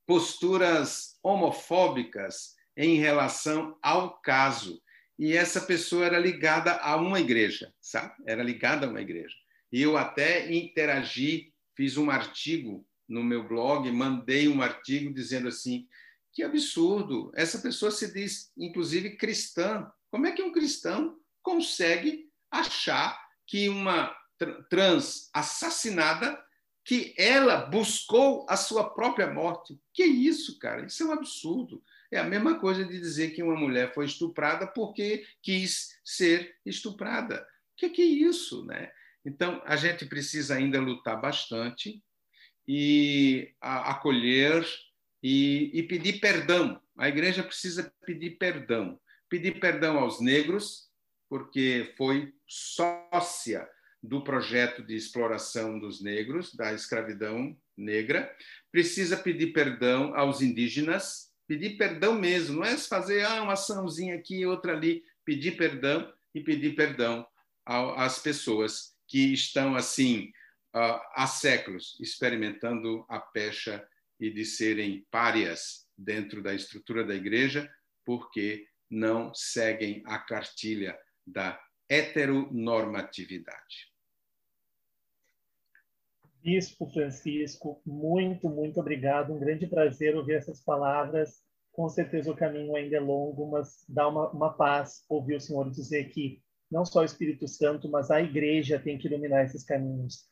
posturas 0.06 1.18
homofóbicas 1.22 2.54
em 2.76 2.96
relação 2.96 3.78
ao 3.82 4.20
caso 4.20 4.81
e 5.22 5.36
essa 5.36 5.60
pessoa 5.60 6.04
era 6.04 6.18
ligada 6.18 6.72
a 6.78 6.96
uma 6.96 7.20
igreja, 7.20 7.72
sabe? 7.80 8.12
Era 8.26 8.42
ligada 8.42 8.86
a 8.86 8.90
uma 8.90 9.00
igreja. 9.00 9.36
E 9.70 9.80
eu 9.80 9.96
até 9.96 10.52
interagi, 10.52 11.54
fiz 11.76 11.96
um 11.96 12.10
artigo 12.10 12.84
no 13.08 13.22
meu 13.22 13.46
blog, 13.46 13.88
mandei 13.92 14.48
um 14.48 14.60
artigo 14.60 15.14
dizendo 15.14 15.46
assim: 15.46 15.86
que 16.32 16.42
absurdo, 16.42 17.30
essa 17.36 17.60
pessoa 17.60 17.92
se 17.92 18.12
diz, 18.12 18.50
inclusive, 18.56 19.16
cristã. 19.16 19.88
Como 20.10 20.26
é 20.26 20.32
que 20.32 20.42
um 20.42 20.50
cristão 20.50 21.16
consegue 21.40 22.28
achar 22.50 23.16
que 23.46 23.68
uma 23.68 24.12
trans 24.68 25.30
assassinada, 25.32 26.36
que 26.84 27.14
ela 27.16 27.66
buscou 27.66 28.44
a 28.48 28.56
sua 28.56 28.90
própria 28.90 29.32
morte? 29.32 29.78
Que 29.94 30.02
isso, 30.02 30.58
cara? 30.58 30.84
Isso 30.84 31.04
é 31.04 31.06
um 31.06 31.12
absurdo. 31.12 31.80
É 32.12 32.18
a 32.18 32.24
mesma 32.24 32.60
coisa 32.60 32.84
de 32.84 33.00
dizer 33.00 33.30
que 33.30 33.42
uma 33.42 33.56
mulher 33.56 33.94
foi 33.94 34.04
estuprada 34.04 34.66
porque 34.66 35.24
quis 35.40 35.98
ser 36.04 36.54
estuprada. 36.64 37.40
O 37.40 37.76
que, 37.76 37.88
que 37.88 38.02
é 38.02 38.04
isso, 38.04 38.66
né? 38.66 38.92
Então, 39.24 39.62
a 39.64 39.76
gente 39.76 40.04
precisa 40.04 40.56
ainda 40.56 40.78
lutar 40.78 41.18
bastante 41.18 42.02
e 42.68 43.54
acolher 43.60 44.62
e, 45.22 45.70
e 45.72 45.82
pedir 45.84 46.20
perdão. 46.20 46.78
A 46.98 47.08
igreja 47.08 47.42
precisa 47.42 47.90
pedir 48.04 48.32
perdão. 48.32 49.00
Pedir 49.30 49.58
perdão 49.58 49.98
aos 49.98 50.20
negros, 50.20 50.90
porque 51.30 51.94
foi 51.96 52.34
sócia 52.46 53.66
do 54.02 54.22
projeto 54.22 54.82
de 54.82 54.94
exploração 54.94 55.78
dos 55.78 56.02
negros, 56.02 56.54
da 56.54 56.74
escravidão 56.74 57.56
negra. 57.74 58.30
Precisa 58.70 59.16
pedir 59.16 59.54
perdão 59.54 60.14
aos 60.14 60.42
indígenas, 60.42 61.31
pedir 61.52 61.76
perdão 61.76 62.18
mesmo, 62.18 62.56
não 62.56 62.64
é 62.64 62.78
fazer 62.78 63.26
ah, 63.26 63.42
uma 63.42 63.52
açãozinha 63.52 64.14
aqui, 64.14 64.46
outra 64.46 64.72
ali. 64.72 65.04
pedir 65.22 65.54
perdão 65.54 66.10
e 66.34 66.40
pedir 66.40 66.74
perdão 66.74 67.26
às 67.66 68.18
pessoas 68.18 68.96
que 69.06 69.34
estão 69.34 69.76
assim 69.76 70.32
há 70.72 71.26
séculos 71.26 71.98
experimentando 72.00 73.04
a 73.06 73.20
pecha 73.20 73.86
e 74.18 74.30
de 74.30 74.46
serem 74.46 75.06
párias 75.10 75.86
dentro 75.96 76.42
da 76.42 76.54
estrutura 76.54 77.04
da 77.04 77.14
igreja 77.14 77.70
porque 78.02 78.66
não 78.90 79.34
seguem 79.34 80.02
a 80.06 80.18
cartilha 80.18 80.98
da 81.26 81.62
heteronormatividade. 81.86 83.91
Bispo 86.42 86.90
Francisco, 86.90 87.80
muito, 87.86 88.48
muito 88.50 88.80
obrigado. 88.80 89.32
Um 89.32 89.38
grande 89.38 89.66
prazer 89.66 90.16
ouvir 90.16 90.34
essas 90.34 90.60
palavras. 90.60 91.40
Com 91.70 91.88
certeza 91.88 92.32
o 92.32 92.36
caminho 92.36 92.74
ainda 92.74 92.96
é 92.96 93.00
longo, 93.00 93.48
mas 93.48 93.84
dá 93.88 94.08
uma, 94.08 94.28
uma 94.30 94.52
paz 94.52 95.04
ouvir 95.08 95.36
o 95.36 95.40
Senhor 95.40 95.70
dizer 95.70 96.08
que 96.10 96.42
não 96.68 96.84
só 96.84 97.00
o 97.00 97.04
Espírito 97.04 97.46
Santo, 97.46 97.88
mas 97.88 98.10
a 98.10 98.20
igreja 98.20 98.78
tem 98.78 98.98
que 98.98 99.06
iluminar 99.06 99.44
esses 99.44 99.62
caminhos 99.62 100.26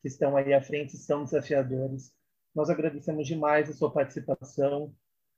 que 0.00 0.08
estão 0.08 0.34
aí 0.34 0.54
à 0.54 0.62
frente, 0.62 0.96
são 0.96 1.24
desafiadores. 1.24 2.10
Nós 2.54 2.70
agradecemos 2.70 3.26
demais 3.26 3.68
a 3.68 3.74
sua 3.74 3.92
participação, 3.92 4.94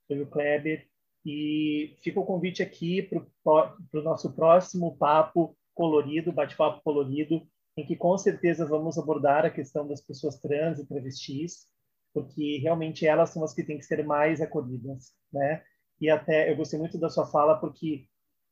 pelo 0.07 0.25
Kleber, 0.27 0.87
e 1.25 1.97
fica 2.01 2.19
o 2.19 2.25
convite 2.25 2.63
aqui 2.63 3.09
para 3.43 3.75
o 3.93 4.01
nosso 4.01 4.33
próximo 4.33 4.95
papo 4.97 5.57
colorido, 5.73 6.31
bate-papo 6.31 6.81
colorido, 6.81 7.45
em 7.75 7.85
que 7.85 7.95
com 7.95 8.17
certeza 8.17 8.65
vamos 8.65 8.97
abordar 8.97 9.45
a 9.45 9.49
questão 9.49 9.87
das 9.87 10.01
pessoas 10.01 10.39
trans 10.39 10.79
e 10.79 10.87
travestis, 10.87 11.67
porque 12.13 12.59
realmente 12.59 13.07
elas 13.07 13.31
são 13.31 13.43
as 13.43 13.53
que 13.53 13.63
têm 13.63 13.77
que 13.77 13.85
ser 13.85 14.05
mais 14.05 14.41
acolhidas, 14.41 15.13
né? 15.31 15.63
E 15.99 16.09
até 16.09 16.51
eu 16.51 16.55
gostei 16.55 16.77
muito 16.77 16.99
da 16.99 17.09
sua 17.09 17.25
fala 17.25 17.59
porque 17.59 18.07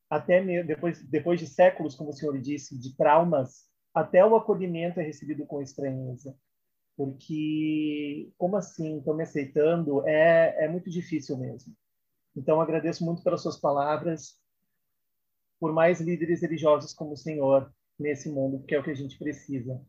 até 0.09 0.43
depois 0.63 1.03
depois 1.07 1.39
de 1.39 1.47
séculos, 1.47 1.95
como 1.95 2.09
o 2.09 2.13
senhor 2.13 2.39
disse, 2.39 2.77
de 2.79 2.95
traumas, 2.97 3.69
até 3.93 4.25
o 4.25 4.35
acolhimento 4.35 4.99
é 4.99 5.03
recebido 5.03 5.45
com 5.45 5.61
estranheza, 5.61 6.35
porque 6.97 8.31
como 8.37 8.57
assim 8.57 8.97
estão 8.99 9.15
me 9.15 9.23
aceitando 9.23 10.07
é 10.07 10.65
é 10.65 10.67
muito 10.67 10.89
difícil 10.89 11.37
mesmo. 11.37 11.75
Então, 12.35 12.61
agradeço 12.61 13.03
muito 13.03 13.23
pelas 13.23 13.41
suas 13.41 13.59
palavras, 13.59 14.39
por 15.59 15.73
mais 15.73 15.99
líderes 15.99 16.41
religiosos 16.41 16.93
como 16.93 17.11
o 17.11 17.17
Senhor 17.17 17.71
nesse 18.01 18.29
mundo, 18.29 18.63
que 18.65 18.75
é 18.75 18.79
o 18.79 18.83
que 18.83 18.91
a 18.91 18.95
gente 18.95 19.17
precisa. 19.17 19.79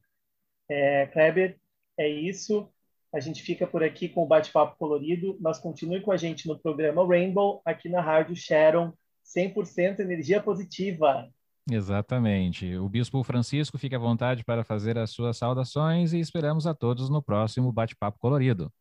É, 0.68 1.06
Kleber, 1.06 1.58
é 1.98 2.08
isso. 2.08 2.68
A 3.12 3.20
gente 3.20 3.42
fica 3.42 3.66
por 3.66 3.82
aqui 3.82 4.08
com 4.08 4.22
o 4.22 4.26
bate-papo 4.26 4.76
colorido, 4.78 5.36
mas 5.40 5.58
continue 5.58 6.00
com 6.00 6.12
a 6.12 6.16
gente 6.16 6.48
no 6.48 6.58
programa 6.58 7.06
Rainbow, 7.06 7.60
aqui 7.64 7.88
na 7.88 8.00
Rádio 8.00 8.34
Sharon, 8.34 8.92
100% 9.24 10.00
energia 10.00 10.42
positiva. 10.42 11.28
Exatamente. 11.70 12.74
O 12.76 12.88
Bispo 12.88 13.22
Francisco 13.22 13.78
fica 13.78 13.96
à 13.96 13.98
vontade 13.98 14.44
para 14.44 14.64
fazer 14.64 14.98
as 14.98 15.10
suas 15.10 15.36
saudações 15.36 16.12
e 16.12 16.18
esperamos 16.18 16.66
a 16.66 16.74
todos 16.74 17.08
no 17.08 17.22
próximo 17.22 17.70
bate-papo 17.70 18.18
colorido. 18.18 18.72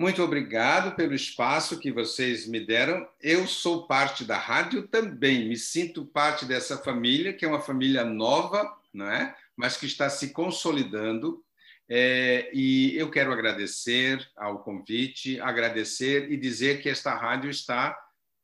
Muito 0.00 0.22
obrigado 0.22 0.96
pelo 0.96 1.12
espaço 1.12 1.78
que 1.78 1.92
vocês 1.92 2.46
me 2.46 2.58
deram. 2.58 3.06
Eu 3.20 3.46
sou 3.46 3.86
parte 3.86 4.24
da 4.24 4.38
rádio 4.38 4.88
também, 4.88 5.46
me 5.46 5.58
sinto 5.58 6.06
parte 6.06 6.46
dessa 6.46 6.78
família, 6.78 7.34
que 7.34 7.44
é 7.44 7.48
uma 7.48 7.60
família 7.60 8.02
nova, 8.02 8.80
não 8.94 9.06
é? 9.10 9.36
mas 9.54 9.76
que 9.76 9.84
está 9.84 10.08
se 10.08 10.32
consolidando. 10.32 11.44
É, 11.86 12.50
e 12.54 12.96
eu 12.96 13.10
quero 13.10 13.30
agradecer 13.30 14.26
ao 14.38 14.60
convite, 14.60 15.38
agradecer 15.38 16.32
e 16.32 16.36
dizer 16.38 16.80
que 16.80 16.88
esta 16.88 17.14
rádio 17.14 17.50
está, 17.50 17.94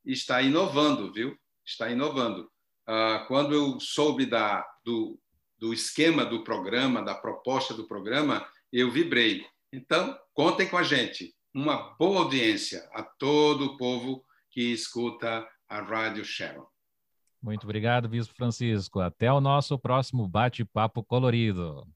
está 0.05 0.43
inovando, 0.43 1.11
viu? 1.11 1.39
Está 1.65 1.89
inovando. 1.91 2.53
Ah, 2.87 3.25
quando 3.29 3.55
eu 3.55 3.81
soube 3.81 4.27
da, 4.27 4.63
do, 4.85 5.19
do 5.59 5.73
esquema 5.73 6.23
do 6.23 6.45
programa, 6.45 7.01
da 7.01 7.15
proposta 7.15 7.73
do 7.73 7.89
programa, 7.89 8.47
eu 8.71 8.91
vibrei. 8.91 9.47
Então, 9.73 10.19
contem 10.35 10.69
com 10.69 10.77
a 10.77 10.83
gente 10.83 11.35
uma 11.57 11.95
boa 11.99 12.25
audiência 12.25 12.87
a 12.93 13.03
todo 13.03 13.65
o 13.65 13.77
povo 13.79 14.23
que 14.51 14.61
escuta 14.75 15.49
a 15.67 15.81
Rádio 15.81 16.23
Sharon. 16.23 16.67
Muito 17.43 17.65
obrigado, 17.65 18.11
Bispo 18.11 18.35
Francisco. 18.35 19.01
Até 19.01 19.33
o 19.33 19.41
nosso 19.41 19.79
próximo 19.79 20.29
bate-papo 20.29 21.03
colorido. 21.03 21.89